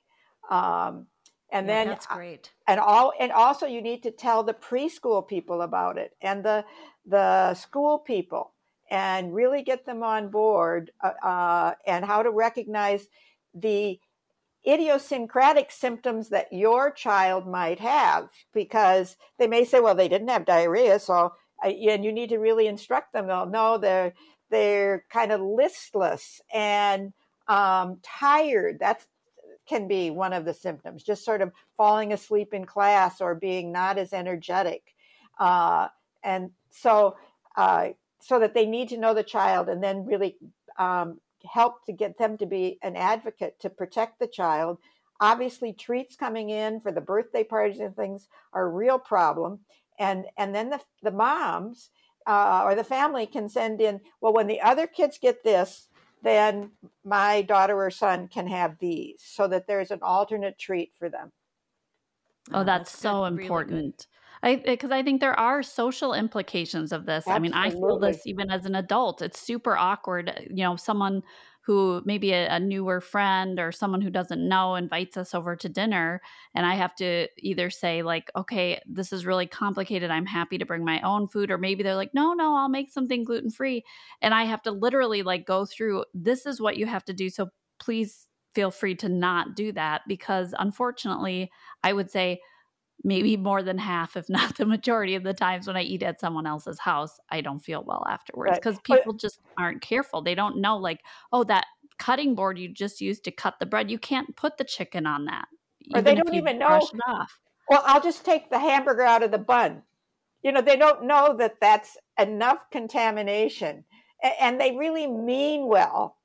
um, 0.51 1.07
and 1.53 1.67
yeah, 1.67 1.75
then 1.75 1.87
that's 1.89 2.07
great 2.07 2.53
and 2.67 2.81
all 2.81 3.13
and 3.21 3.33
also 3.33 3.67
you 3.67 3.83
need 3.83 4.03
to 4.03 4.11
tell 4.11 4.43
the 4.43 4.55
preschool 4.55 5.27
people 5.27 5.63
about 5.63 5.99
it 5.99 6.13
and 6.23 6.45
the 6.45 6.65
the 7.05 7.53
school 7.55 7.99
people 7.99 8.53
and 8.91 9.35
really 9.35 9.63
get 9.63 9.87
them 9.87 10.03
on 10.03 10.29
board 10.29 10.91
uh, 11.03 11.27
uh, 11.27 11.75
and 11.87 12.05
how 12.05 12.23
to 12.23 12.31
recognize 12.31 13.07
the 13.55 13.99
idiosyncratic 14.67 15.71
symptoms 15.71 16.29
that 16.29 16.53
your 16.53 16.91
child 16.91 17.47
might 17.47 17.81
have 17.81 18.29
because 18.53 19.17
they 19.39 19.47
may 19.47 19.65
say 19.65 19.81
well 19.81 19.95
they 19.95 20.09
didn't 20.09 20.29
have 20.29 20.45
diarrhea 20.45 20.99
so 20.99 21.33
and 21.63 22.05
you 22.05 22.13
need 22.13 22.31
to 22.31 22.39
really 22.39 22.67
instruct 22.67 23.13
them. 23.13 23.27
They'll 23.27 23.47
know 23.47 23.79
they're 23.79 24.15
they're 24.51 25.05
kind 25.11 25.33
of 25.33 25.41
listless 25.41 26.41
and 26.53 27.13
um, 27.49 27.99
tired. 28.03 28.81
That 28.81 29.05
can 29.69 29.87
be 29.87 30.11
one 30.11 30.33
of 30.33 30.45
the 30.45 30.55
symptoms. 30.55 31.03
Just 31.03 31.25
sort 31.25 31.43
of 31.43 31.53
falling 31.77 32.13
asleep 32.13 32.53
in 32.53 32.65
class 32.65 33.21
or 33.21 33.35
being 33.35 33.71
not 33.71 33.99
as 33.99 34.13
energetic, 34.13 34.83
uh, 35.39 35.89
and 36.23 36.51
so 36.71 37.17
uh, 37.57 37.89
so 38.21 38.39
that 38.39 38.55
they 38.55 38.67
need 38.67 38.89
to 38.91 38.97
know 38.97 39.15
the 39.15 39.23
child 39.23 39.69
and 39.69 39.83
then 39.83 40.05
really 40.05 40.37
um, 40.79 41.19
help 41.51 41.85
to 41.87 41.93
get 41.93 42.19
them 42.19 42.37
to 42.39 42.47
be 42.47 42.79
an 42.83 42.97
advocate 42.97 43.59
to 43.61 43.71
protect 43.71 44.19
the 44.19 44.27
child. 44.27 44.79
Obviously, 45.21 45.73
treats 45.73 46.17
coming 46.17 46.51
in 46.51 46.81
for 46.81 46.93
the 46.93 47.01
birthday 47.01 47.45
parties 47.45 47.81
and 47.81 47.95
things 47.95 48.29
are 48.53 48.67
a 48.67 48.71
real 48.71 48.99
problem. 48.99 49.61
And 49.99 50.27
and 50.39 50.55
then 50.55 50.71
the 50.71 50.81
the 51.03 51.11
moms 51.11 51.91
uh, 52.27 52.63
or 52.65 52.75
the 52.75 52.85
family 52.85 53.27
can 53.27 53.49
send 53.49 53.81
in 53.81 54.01
well 54.21 54.33
when 54.33 54.47
the 54.47 54.61
other 54.61 54.87
kids 54.87 55.19
get 55.19 55.45
this 55.45 55.89
then 56.23 56.71
my 57.05 57.43
daughter 57.43 57.83
or 57.83 57.91
son 57.91 58.29
can 58.29 58.47
have 58.47 58.79
these 58.79 59.23
so 59.25 59.49
that 59.49 59.67
there's 59.67 59.91
an 59.91 60.01
alternate 60.03 60.59
treat 60.59 60.93
for 60.99 61.09
them. 61.09 61.33
Oh 62.53 62.65
that's, 62.65 62.91
that's 62.93 62.99
so 63.01 63.25
important 63.25 64.07
I 64.43 64.55
eh, 64.55 64.61
because 64.65 64.91
I 64.91 65.03
think 65.03 65.21
there 65.21 65.39
are 65.39 65.63
social 65.63 66.15
implications 66.15 66.93
of 66.93 67.07
this. 67.07 67.27
Absolutely. 67.27 67.53
I 67.55 67.65
mean, 67.65 67.77
I 67.77 67.79
feel 67.79 67.99
this 67.99 68.27
even 68.27 68.51
as 68.51 68.67
an 68.67 68.75
adult. 68.75 69.23
It's 69.23 69.41
super 69.41 69.77
awkward. 69.77 70.31
Eh, 70.31 70.47
you 70.51 70.65
know, 70.65 70.77
someone 70.77 71.23
who 71.63 72.03
maybe 72.05 72.33
a, 72.33 72.49
a, 72.49 72.59
newer 72.59 73.01
friend 73.01 73.61
or 73.61 73.71
someone 73.71 74.01
who 74.01 74.11
doesn't 74.11 74.49
know 74.49 74.75
invites 74.75 75.17
us 75.17 75.35
over 75.35 75.55
to 75.55 75.69
dinner 75.69 76.21
and 76.55 76.65
i 76.67 76.75
have 76.75 76.95
to 76.95 77.29
either 77.39 77.71
say 77.71 78.03
like 78.03 78.31
okay 78.35 78.81
this 78.87 79.13
is 79.13 79.27
really 79.27 79.47
complicated 79.47 80.11
i'm 80.11 80.27
happy 80.27 80.59
to 80.59 80.65
bring 80.65 80.85
my 80.85 81.01
own 81.03 81.29
food 81.29 81.51
or 81.51 81.59
maybe 81.59 81.83
they're 81.83 81.95
like 81.95 82.15
no 82.15 82.33
no 82.33 82.57
i'll 82.57 82.69
make 82.69 82.91
something 82.91 83.25
gluten 83.25 83.51
free 83.51 83.85
and 84.23 84.35
i 84.35 84.45
have 84.45 84.63
to 84.63 84.71
literally 84.71 85.23
like 85.23 85.47
go 85.47 85.65
through 85.65 86.05
this 86.15 86.47
is 86.47 86.61
what 86.61 86.77
you 86.77 86.87
have 86.87 87.05
to 87.05 87.13
do 87.13 87.29
so 87.29 87.49
please 87.79 88.27
feel 88.55 88.71
free 88.71 88.95
to 88.95 89.09
not 89.09 89.55
do 89.55 89.71
that 89.71 90.01
because 90.09 90.55
unfortunately 90.59 91.51
i 91.85 91.93
would 91.93 92.11
say 92.11 92.41
maybe 93.03 93.37
more 93.37 93.63
than 93.63 93.79
half, 93.79 94.17
if 94.17 94.29
not 94.29 94.57
the 94.57 94.67
majority 94.67 95.15
of 95.15 95.23
the 95.23 95.35
times 95.35 95.67
when 95.67 95.77
I 95.77 95.83
eat 95.83 96.03
at 96.03 96.21
someone 96.21 96.47
else's 96.47 96.79
house, 96.79 97.19
I 97.31 97.41
don't 97.41 97.61
feel 97.61 97.85
well 97.87 98.05
afterwards 98.09 98.59
because 98.59 98.77
right. 98.77 98.99
people 98.99 99.15
just 99.15 99.41
aren't 99.59 99.83
careful. 99.83 100.23
They 100.23 100.35
don't 100.35 100.61
know, 100.61 100.77
like, 100.77 101.01
oh, 101.33 101.45
that 101.45 101.67
cutting 101.99 102.35
board 102.35 102.59
you 102.59 102.69
just 102.69 103.01
used 103.01 103.25
to 103.25 103.31
cut 103.31 103.61
the 103.61 103.67
bread, 103.67 103.91
you 103.91 103.99
can't 103.99 104.35
put 104.37 104.57
the 104.57 104.65
chicken 104.65 105.07
on 105.07 105.27
that. 105.27 105.47
Or 105.95 106.03
they 106.03 106.15
don't 106.15 106.35
even 106.35 106.59
know. 106.59 106.81
well, 107.69 107.83
I'll 107.85 108.03
just 108.03 108.25
take 108.25 108.51
the 108.51 108.59
hamburger 108.59 109.03
out 109.03 109.23
of 109.23 109.31
the 109.31 109.39
bun. 109.39 109.83
You 110.43 110.53
know, 110.53 110.63
they 110.63 110.77
don't 110.77 111.05
know 111.05 111.37
that 111.39 111.57
that's 111.61 111.99
enough 112.19 112.71
contamination, 112.71 113.85
and 114.41 114.59
they 114.59 114.77
really 114.77 115.07
mean 115.07 115.67
well, 115.67 116.17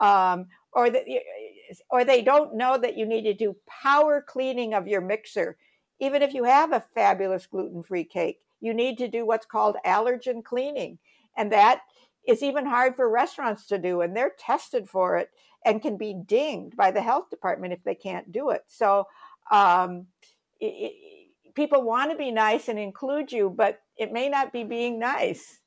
um, 0.00 0.46
or 0.72 0.88
that, 0.88 1.04
or 1.90 2.04
they 2.04 2.22
don't 2.22 2.56
know 2.56 2.78
that 2.78 2.96
you 2.96 3.04
need 3.04 3.22
to 3.22 3.34
do 3.34 3.56
power 3.66 4.24
cleaning 4.26 4.72
of 4.72 4.88
your 4.88 5.02
mixer. 5.02 5.58
Even 6.00 6.22
if 6.22 6.34
you 6.34 6.44
have 6.44 6.72
a 6.72 6.84
fabulous 6.94 7.46
gluten-free 7.46 8.04
cake, 8.04 8.40
you 8.60 8.74
need 8.74 8.98
to 8.98 9.08
do 9.08 9.26
what's 9.26 9.46
called 9.46 9.76
allergen 9.84 10.42
cleaning, 10.44 10.98
and 11.36 11.52
that 11.52 11.80
is 12.26 12.42
even 12.42 12.66
hard 12.66 12.96
for 12.96 13.08
restaurants 13.08 13.66
to 13.66 13.78
do, 13.78 14.00
and 14.00 14.16
they're 14.16 14.32
tested 14.38 14.88
for 14.88 15.16
it 15.16 15.30
and 15.64 15.82
can 15.82 15.96
be 15.96 16.14
dinged 16.14 16.76
by 16.76 16.90
the 16.90 17.02
health 17.02 17.30
department 17.30 17.72
if 17.72 17.82
they 17.84 17.94
can't 17.94 18.32
do 18.32 18.50
it. 18.50 18.62
So. 18.66 19.06
Um, 19.50 20.08
it, 20.60 20.66
it, 20.66 21.54
people 21.54 21.82
want 21.82 22.10
to 22.10 22.16
be 22.16 22.30
nice 22.30 22.68
and 22.68 22.78
include 22.78 23.32
you, 23.32 23.50
but 23.50 23.80
it 23.96 24.12
may 24.12 24.28
not 24.28 24.52
be 24.52 24.62
being 24.62 24.98
nice. 24.98 25.58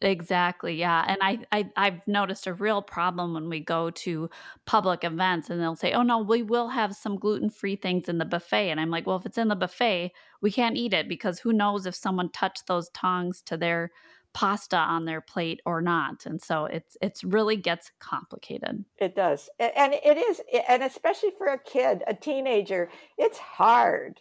Exactly. 0.00 0.76
Yeah. 0.76 1.04
And 1.08 1.18
I, 1.20 1.44
I 1.50 1.72
I've 1.76 2.06
noticed 2.06 2.46
a 2.46 2.54
real 2.54 2.82
problem 2.82 3.34
when 3.34 3.48
we 3.48 3.58
go 3.58 3.90
to 3.90 4.30
public 4.64 5.02
events 5.02 5.50
and 5.50 5.60
they'll 5.60 5.74
say, 5.74 5.92
"Oh 5.92 6.02
no, 6.02 6.18
we 6.20 6.42
will 6.44 6.68
have 6.68 6.94
some 6.94 7.16
gluten-free 7.18 7.76
things 7.76 8.08
in 8.08 8.18
the 8.18 8.24
buffet." 8.24 8.70
And 8.70 8.78
I'm 8.78 8.90
like, 8.90 9.06
"Well, 9.08 9.16
if 9.16 9.26
it's 9.26 9.38
in 9.38 9.48
the 9.48 9.56
buffet, 9.56 10.12
we 10.40 10.52
can't 10.52 10.76
eat 10.76 10.92
it 10.94 11.08
because 11.08 11.40
who 11.40 11.52
knows 11.52 11.84
if 11.84 11.96
someone 11.96 12.30
touched 12.30 12.68
those 12.68 12.90
tongs 12.90 13.42
to 13.42 13.56
their 13.56 13.90
pasta 14.34 14.76
on 14.76 15.04
their 15.04 15.20
plate 15.20 15.60
or 15.66 15.82
not." 15.82 16.26
And 16.26 16.40
so 16.40 16.66
it's 16.66 16.96
it's 17.02 17.24
really 17.24 17.56
gets 17.56 17.90
complicated. 17.98 18.84
It 18.96 19.14
does. 19.14 19.48
And 19.58 19.94
it 19.94 20.16
is 20.18 20.42
and 20.68 20.82
especially 20.82 21.30
for 21.30 21.46
a 21.46 21.58
kid, 21.58 22.02
a 22.06 22.14
teenager, 22.14 22.90
it's 23.16 23.38
hard 23.38 24.20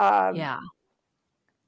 um, 0.00 0.48
yeah. 0.48 0.60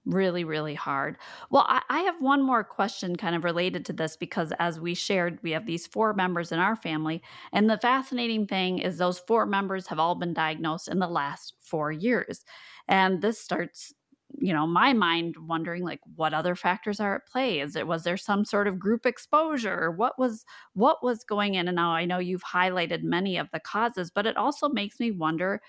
Really, 0.06 0.44
really 0.44 0.74
hard. 0.74 1.18
Well, 1.50 1.66
I, 1.68 1.82
I 1.90 2.00
have 2.00 2.22
one 2.22 2.42
more 2.42 2.64
question 2.64 3.16
kind 3.16 3.36
of 3.36 3.44
related 3.44 3.84
to 3.86 3.92
this 3.92 4.16
because 4.16 4.50
as 4.58 4.80
we 4.80 4.94
shared, 4.94 5.38
we 5.42 5.50
have 5.50 5.66
these 5.66 5.86
four 5.86 6.14
members 6.14 6.52
in 6.52 6.58
our 6.58 6.74
family. 6.74 7.22
And 7.52 7.68
the 7.68 7.76
fascinating 7.76 8.46
thing 8.46 8.78
is, 8.78 8.96
those 8.96 9.18
four 9.18 9.44
members 9.44 9.86
have 9.88 9.98
all 9.98 10.14
been 10.14 10.32
diagnosed 10.32 10.88
in 10.88 11.00
the 11.00 11.06
last 11.06 11.52
four 11.60 11.92
years. 11.92 12.44
And 12.88 13.20
this 13.20 13.38
starts 13.38 13.92
you 14.38 14.52
know 14.52 14.64
my 14.64 14.92
mind 14.92 15.34
wondering 15.48 15.82
like 15.82 15.98
what 16.14 16.32
other 16.32 16.54
factors 16.54 17.00
are 17.00 17.16
at 17.16 17.26
play 17.26 17.58
is 17.58 17.74
it 17.74 17.88
was 17.88 18.04
there 18.04 18.16
some 18.16 18.44
sort 18.44 18.68
of 18.68 18.78
group 18.78 19.04
exposure 19.04 19.90
what 19.90 20.16
was 20.20 20.44
what 20.74 21.02
was 21.02 21.24
going 21.24 21.56
in 21.56 21.66
and 21.66 21.74
now 21.74 21.90
i 21.90 22.04
know 22.04 22.20
you've 22.20 22.44
highlighted 22.44 23.02
many 23.02 23.36
of 23.36 23.48
the 23.52 23.58
causes 23.58 24.08
but 24.08 24.26
it 24.26 24.36
also 24.36 24.68
makes 24.68 25.00
me 25.00 25.10
wonder 25.10 25.60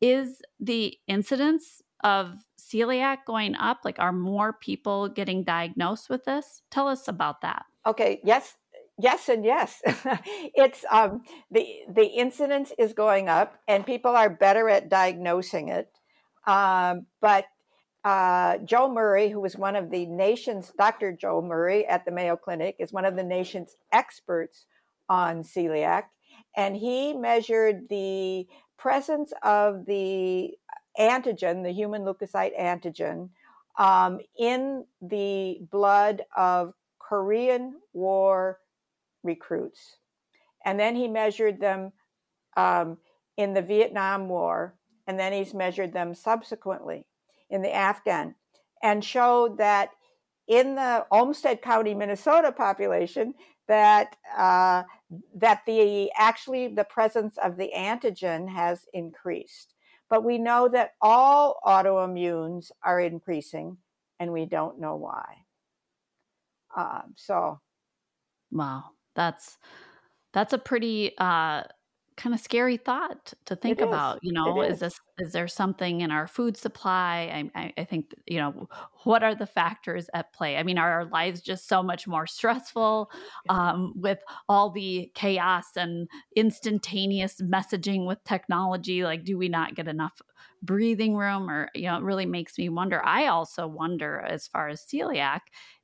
is 0.00 0.40
the 0.60 0.96
incidence 1.08 1.82
of 2.02 2.32
celiac 2.58 3.18
going 3.26 3.54
up? 3.56 3.78
Like, 3.84 3.98
are 3.98 4.12
more 4.12 4.52
people 4.52 5.08
getting 5.08 5.44
diagnosed 5.44 6.08
with 6.10 6.24
this? 6.24 6.62
Tell 6.70 6.88
us 6.88 7.08
about 7.08 7.40
that. 7.42 7.64
Okay. 7.86 8.20
Yes. 8.24 8.54
Yes 8.98 9.28
and 9.28 9.44
yes. 9.44 9.82
it's 9.84 10.84
um, 10.90 11.22
the 11.50 11.66
the 11.92 12.06
incidence 12.06 12.72
is 12.78 12.94
going 12.94 13.28
up, 13.28 13.58
and 13.68 13.84
people 13.84 14.12
are 14.16 14.30
better 14.30 14.70
at 14.70 14.88
diagnosing 14.88 15.68
it. 15.68 15.90
Um, 16.46 17.06
but 17.20 17.44
uh, 18.06 18.58
Joe 18.58 18.88
Murray, 18.88 19.28
who 19.28 19.40
was 19.40 19.56
one 19.56 19.74
of 19.74 19.90
the 19.90 20.06
nation's 20.06 20.72
Dr. 20.78 21.10
Joe 21.10 21.42
Murray 21.42 21.84
at 21.84 22.04
the 22.04 22.12
Mayo 22.12 22.36
Clinic, 22.36 22.76
is 22.78 22.92
one 22.92 23.04
of 23.04 23.16
the 23.16 23.24
nation's 23.24 23.74
experts 23.92 24.64
on 25.08 25.42
celiac, 25.42 26.04
and 26.56 26.76
he 26.76 27.12
measured 27.14 27.88
the 27.90 28.46
presence 28.78 29.32
of 29.42 29.86
the 29.86 30.52
antigen, 30.98 31.62
the 31.62 31.72
human 31.72 32.02
leukocyte 32.02 32.58
antigen, 32.58 33.30
um, 33.78 34.20
in 34.38 34.84
the 35.02 35.58
blood 35.70 36.22
of 36.36 36.74
Korean 36.98 37.76
War 37.92 38.58
recruits. 39.22 39.96
And 40.64 40.80
then 40.80 40.96
he 40.96 41.08
measured 41.08 41.60
them 41.60 41.92
um, 42.56 42.98
in 43.36 43.54
the 43.54 43.62
Vietnam 43.62 44.28
War, 44.28 44.74
and 45.06 45.18
then 45.18 45.32
he's 45.32 45.54
measured 45.54 45.92
them 45.92 46.14
subsequently 46.14 47.04
in 47.50 47.62
the 47.62 47.74
Afghan, 47.74 48.34
and 48.82 49.04
showed 49.04 49.58
that 49.58 49.90
in 50.48 50.74
the 50.74 51.06
Olmsted 51.10 51.62
County, 51.62 51.94
Minnesota 51.94 52.50
population, 52.50 53.34
that 53.68 54.16
uh, 54.36 54.82
that 55.34 55.62
the 55.66 56.10
actually 56.16 56.68
the 56.68 56.84
presence 56.84 57.36
of 57.42 57.56
the 57.56 57.70
antigen 57.76 58.48
has 58.48 58.86
increased. 58.92 59.74
But 60.08 60.24
we 60.24 60.38
know 60.38 60.68
that 60.68 60.92
all 61.00 61.60
autoimmunes 61.64 62.70
are 62.82 63.00
increasing, 63.00 63.78
and 64.20 64.32
we 64.32 64.46
don't 64.46 64.80
know 64.80 64.96
why. 64.96 65.44
Um, 66.76 67.14
so, 67.16 67.60
wow, 68.50 68.90
that's 69.14 69.58
that's 70.32 70.52
a 70.52 70.58
pretty 70.58 71.16
uh, 71.18 71.64
kind 72.16 72.34
of 72.34 72.40
scary 72.40 72.76
thought 72.76 73.34
to 73.44 73.54
think 73.54 73.80
about 73.80 74.18
you 74.22 74.32
know 74.32 74.62
is. 74.62 74.74
is. 74.74 74.80
this 74.80 75.00
is 75.18 75.32
there 75.32 75.48
something 75.48 76.00
in 76.00 76.10
our 76.10 76.26
food 76.26 76.56
supply? 76.56 77.48
I, 77.54 77.72
I, 77.76 77.84
think 77.84 78.14
you 78.26 78.38
know 78.38 78.68
what 79.04 79.22
are 79.22 79.34
the 79.34 79.46
factors 79.46 80.08
at 80.14 80.32
play? 80.32 80.56
I 80.56 80.62
mean 80.62 80.78
are 80.78 80.90
our 80.90 81.04
lives 81.04 81.40
just 81.40 81.68
so 81.68 81.82
much 81.82 82.06
more 82.06 82.26
stressful 82.26 83.10
um, 83.48 83.92
with 83.96 84.18
all 84.48 84.70
the 84.70 85.10
chaos 85.14 85.64
and 85.76 86.08
instantaneous 86.34 87.40
messaging 87.42 88.06
with 88.06 88.22
technology? 88.24 89.04
Like 89.04 89.24
do 89.24 89.36
we 89.36 89.48
not 89.48 89.74
get 89.74 89.88
enough 89.88 90.20
breathing 90.62 91.16
room? 91.16 91.50
Or 91.50 91.70
you 91.74 91.84
know 91.84 91.98
it 91.98 92.02
really 92.02 92.26
makes 92.26 92.56
me 92.58 92.68
wonder. 92.68 93.04
I 93.04 93.26
also 93.26 93.66
wonder 93.66 94.20
as 94.20 94.46
far 94.46 94.68
as 94.68 94.84
celiac 94.84 95.40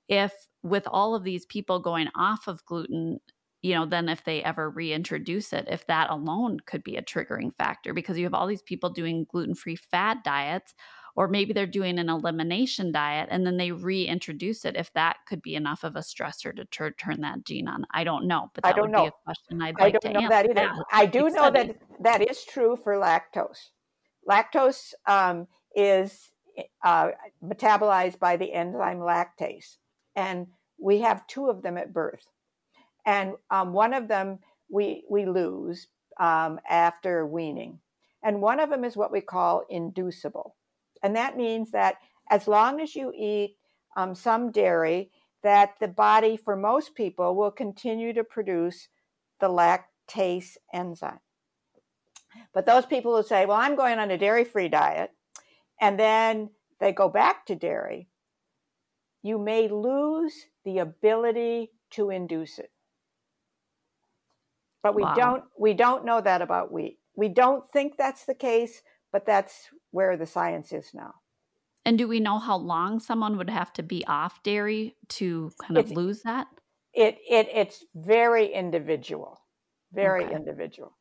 if 0.09 0.33
with 0.63 0.87
all 0.87 1.15
of 1.15 1.25
these 1.25 1.47
people 1.47 1.81
going 1.81 2.09
off 2.17 2.47
of 2.47 2.65
gluten 2.67 3.19
you 3.63 3.77
know, 3.77 3.87
then 3.87 4.09
if 4.09 4.25
they 4.25 4.43
ever 4.43 4.69
reintroduce 4.69 5.53
it, 5.53 5.67
if 5.71 5.87
that 5.87 6.11
alone 6.11 6.59
could 6.67 6.83
be 6.83 6.97
a 6.97 7.03
triggering 7.03 7.55
factor 7.57 7.95
because 7.95 8.19
you 8.19 8.25
have 8.25 8.35
all 8.35 8.49
these 8.49 8.63
people 8.63 8.91
doing 8.91 9.25
gluten 9.31 9.55
free 9.55 9.77
fad 9.77 10.19
diets, 10.25 10.75
or 11.15 11.29
maybe 11.29 11.53
they're 11.53 11.67
doing 11.67 11.99
an 11.99 12.09
elimination 12.09 12.91
diet 12.91 13.29
and 13.31 13.47
then 13.47 13.59
they 13.59 13.71
reintroduce 13.71 14.65
it, 14.65 14.77
if 14.77 14.93
that 14.95 15.19
could 15.29 15.41
be 15.43 15.55
enough 15.55 15.85
of 15.85 15.95
a 15.95 16.01
stressor 16.01 16.55
to 16.57 16.65
tur- 16.67 16.91
turn 16.93 17.21
that 17.21 17.45
gene 17.45 17.69
on. 17.69 17.87
I 17.93 18.03
don't 18.03 18.27
know, 18.27 18.51
but 18.53 18.65
that 18.65 18.75
I 18.75 18.77
don't 18.77 18.91
would 18.91 18.97
know. 18.97 19.05
be 19.05 19.09
a 19.09 19.25
question 19.25 19.63
I'd 19.63 19.79
like 19.79 19.95
I 19.95 19.99
don't 19.99 20.23
know 20.23 20.29
that 20.29 20.51
either. 20.51 20.73
I 20.91 21.07
do 21.07 21.31
know 21.31 21.51
that 21.51 21.77
that 22.01 22.29
is 22.29 22.45
true 22.45 22.77
for 22.77 22.95
lactose. 22.95 23.71
Lactose 24.29 24.93
um, 25.07 25.47
is 25.77 26.33
uh, 26.83 27.11
metabolized 27.45 28.19
by 28.19 28.37
the 28.37 28.53
enzyme 28.53 28.99
lactase, 28.99 29.77
and 30.17 30.49
we 30.81 31.03
have 31.03 31.27
two 31.29 31.49
of 31.49 31.63
them 31.63 31.77
at 31.77 31.93
birth 31.93 32.27
and 33.07 33.35
um, 33.51 33.73
one 33.73 33.95
of 33.95 34.09
them 34.09 34.39
we 34.71 35.05
we 35.09 35.27
lose 35.27 35.89
um, 36.19 36.61
after 36.69 37.27
weaning, 37.27 37.79
and 38.23 38.41
one 38.41 38.61
of 38.61 38.71
them 38.71 38.85
is 38.85 38.97
what 38.97 39.13
we 39.13 39.21
call 39.21 39.65
inducible, 39.69 40.57
and 41.03 41.17
that 41.17 41.37
means 41.37 41.71
that 41.73 41.97
as 42.31 42.49
long 42.49 42.81
as 42.81 42.95
you 42.95 43.13
eat 43.17 43.57
um, 43.97 44.15
some 44.15 44.51
dairy, 44.51 45.11
that 45.43 45.75
the 45.81 45.89
body 45.89 46.37
for 46.37 46.57
most 46.57 46.95
people 46.95 47.35
will 47.35 47.51
continue 47.51 48.13
to 48.13 48.25
produce 48.25 48.89
the 49.41 49.49
lactase 49.49 50.57
enzyme. 50.73 51.21
But 52.55 52.67
those 52.67 52.87
people 52.87 53.17
who 53.17 53.23
say, 53.23 53.47
"Well, 53.47 53.59
I'm 53.59 53.77
going 53.77 53.99
on 53.99 54.11
a 54.11 54.19
dairy-free 54.19 54.69
diet," 54.69 55.11
and 55.81 55.99
then 55.99 56.51
they 56.83 56.93
go 56.93 57.09
back 57.09 57.47
to 57.47 57.55
dairy, 57.55 58.09
you 59.23 59.39
may 59.39 59.69
lose 59.69 60.35
the 60.65 60.79
ability 60.79 61.71
to 61.91 62.11
induce 62.11 62.59
it. 62.59 62.71
But 64.83 64.95
we 64.95 65.03
wow. 65.03 65.15
don't 65.15 65.45
we 65.59 65.75
don't 65.75 66.05
know 66.05 66.21
that 66.21 66.43
about 66.43 66.73
wheat. 66.73 66.99
We 67.15 67.29
don't 67.29 67.69
think 67.71 67.97
that's 67.97 68.25
the 68.25 68.35
case, 68.35 68.83
but 69.13 69.27
that's 69.27 69.69
where 69.91 70.17
the 70.17 70.27
science 70.27 70.73
is 70.73 70.91
now. 70.93 71.15
And 71.85 71.99
do 71.99 72.07
we 72.07 72.21
know 72.21 72.39
how 72.39 72.57
long 72.57 73.01
someone 73.01 73.37
would 73.37 73.51
have 73.51 73.73
to 73.75 73.83
be 73.83 74.05
off 74.07 74.43
dairy 74.43 74.97
to 75.11 75.51
kind 75.61 75.79
of 75.79 75.87
it's, 75.87 75.95
lose 75.95 76.23
that? 76.23 76.47
It 76.95 77.19
it 77.29 77.49
it's 77.53 77.85
very 77.95 78.53
individual. 78.53 79.41
Very 79.93 80.25
okay. 80.25 80.35
individual. 80.35 80.95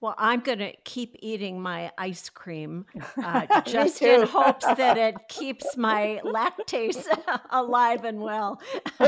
Well, 0.00 0.14
I'm 0.16 0.40
going 0.40 0.60
to 0.60 0.72
keep 0.84 1.14
eating 1.18 1.60
my 1.60 1.90
ice 1.98 2.30
cream 2.30 2.86
uh, 3.22 3.62
just 3.62 4.00
in 4.00 4.26
hopes 4.26 4.64
that 4.64 4.96
it 4.96 5.14
keeps 5.28 5.76
my 5.76 6.20
lactase 6.24 7.04
alive 7.50 8.04
and 8.04 8.20
well. 8.20 8.60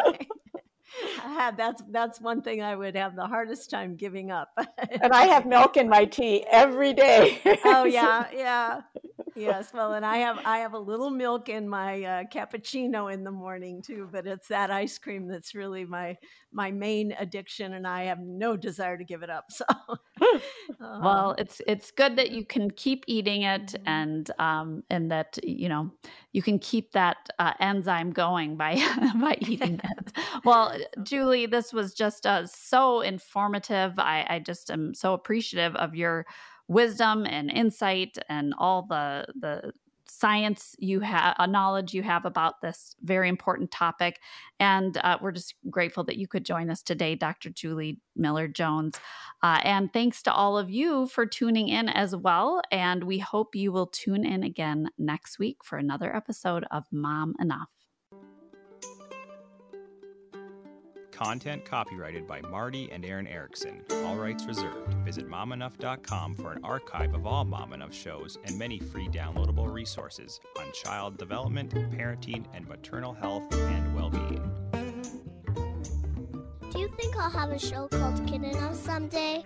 that's 1.56 1.82
that's 1.90 2.20
one 2.20 2.42
thing 2.42 2.62
I 2.62 2.74
would 2.74 2.96
have 2.96 3.16
the 3.16 3.26
hardest 3.26 3.70
time 3.70 3.96
giving 3.96 4.30
up. 4.30 4.48
and 4.78 5.12
I 5.12 5.24
have 5.24 5.46
milk 5.56 5.76
in 5.76 5.88
my 5.88 6.04
tea 6.04 6.44
every 6.50 6.92
day. 6.92 7.40
oh 7.64 7.84
yeah, 7.84 8.26
yeah. 8.34 8.80
yes, 9.34 9.72
well, 9.72 9.94
and 9.94 10.04
I 10.04 10.18
have 10.18 10.38
I 10.44 10.58
have 10.58 10.74
a 10.74 10.78
little 10.78 11.10
milk 11.10 11.48
in 11.48 11.68
my 11.68 12.02
uh, 12.02 12.24
cappuccino 12.24 13.12
in 13.12 13.24
the 13.24 13.30
morning 13.30 13.82
too, 13.82 14.08
but 14.10 14.26
it's 14.26 14.48
that 14.48 14.70
ice 14.70 14.98
cream 14.98 15.28
that's 15.28 15.54
really 15.54 15.84
my 15.84 16.16
my 16.52 16.70
main 16.70 17.14
addiction, 17.18 17.74
and 17.74 17.86
I 17.86 18.04
have 18.04 18.20
no 18.20 18.56
desire 18.56 18.98
to 18.98 19.04
give 19.04 19.22
it 19.22 19.30
up. 19.30 19.46
So, 19.50 19.64
well, 20.80 21.34
it's 21.38 21.60
it's 21.66 21.90
good 21.90 22.16
that 22.16 22.30
you 22.30 22.44
can 22.44 22.70
keep 22.70 23.04
eating 23.06 23.42
it, 23.42 23.66
mm-hmm. 23.66 23.88
and 23.88 24.30
um, 24.38 24.82
and 24.90 25.10
that 25.10 25.38
you 25.42 25.68
know 25.68 25.90
you 26.32 26.42
can 26.42 26.58
keep 26.58 26.92
that 26.92 27.28
uh, 27.38 27.52
enzyme 27.60 28.10
going 28.10 28.56
by 28.56 28.74
by 29.20 29.36
eating 29.40 29.80
it. 29.98 30.12
Well, 30.44 30.76
Julie, 31.02 31.46
this 31.46 31.72
was 31.72 31.94
just 31.94 32.26
uh, 32.26 32.46
so 32.46 33.00
informative. 33.00 33.98
I, 33.98 34.26
I 34.28 34.38
just 34.38 34.70
am 34.70 34.94
so 34.94 35.14
appreciative 35.14 35.74
of 35.76 35.94
your 35.94 36.26
wisdom 36.68 37.26
and 37.26 37.50
insight 37.50 38.16
and 38.28 38.54
all 38.58 38.86
the 38.88 39.26
the 39.38 39.72
science 40.12 40.76
you 40.78 41.00
have 41.00 41.34
a 41.38 41.46
knowledge 41.46 41.94
you 41.94 42.02
have 42.02 42.24
about 42.24 42.60
this 42.60 42.94
very 43.02 43.28
important 43.28 43.70
topic 43.70 44.20
and 44.60 44.98
uh, 44.98 45.16
we're 45.22 45.32
just 45.32 45.54
grateful 45.70 46.04
that 46.04 46.18
you 46.18 46.28
could 46.28 46.44
join 46.44 46.68
us 46.70 46.82
today 46.82 47.14
dr 47.14 47.48
julie 47.50 47.98
miller 48.14 48.46
jones 48.46 49.00
uh, 49.42 49.60
and 49.64 49.92
thanks 49.92 50.22
to 50.22 50.32
all 50.32 50.58
of 50.58 50.70
you 50.70 51.06
for 51.06 51.24
tuning 51.24 51.68
in 51.68 51.88
as 51.88 52.14
well 52.14 52.60
and 52.70 53.04
we 53.04 53.18
hope 53.18 53.54
you 53.54 53.72
will 53.72 53.86
tune 53.86 54.24
in 54.24 54.42
again 54.42 54.88
next 54.98 55.38
week 55.38 55.58
for 55.64 55.78
another 55.78 56.14
episode 56.14 56.64
of 56.70 56.84
mom 56.92 57.34
enough 57.40 57.68
Content 61.22 61.64
copyrighted 61.64 62.26
by 62.26 62.40
Marti 62.40 62.90
and 62.90 63.04
Erin 63.04 63.28
Erickson. 63.28 63.84
All 64.04 64.16
rights 64.16 64.44
reserved. 64.44 64.92
Visit 65.04 65.28
momenough.com 65.28 66.34
for 66.34 66.52
an 66.52 66.64
archive 66.64 67.14
of 67.14 67.26
all 67.26 67.44
Mom 67.44 67.72
Enough 67.72 67.94
shows 67.94 68.38
and 68.44 68.58
many 68.58 68.80
free 68.80 69.06
downloadable 69.06 69.72
resources 69.72 70.40
on 70.58 70.64
child 70.72 71.16
development, 71.18 71.70
parenting, 71.96 72.44
and 72.52 72.66
maternal 72.66 73.12
health 73.12 73.44
and 73.54 73.94
well 73.94 74.10
being. 74.10 74.42
Do 76.72 76.80
you 76.80 76.88
think 76.96 77.16
I'll 77.16 77.30
have 77.30 77.50
a 77.50 77.58
show 77.58 77.86
called 77.86 78.26
Kid 78.26 78.42
Enough 78.42 78.74
someday? 78.74 79.44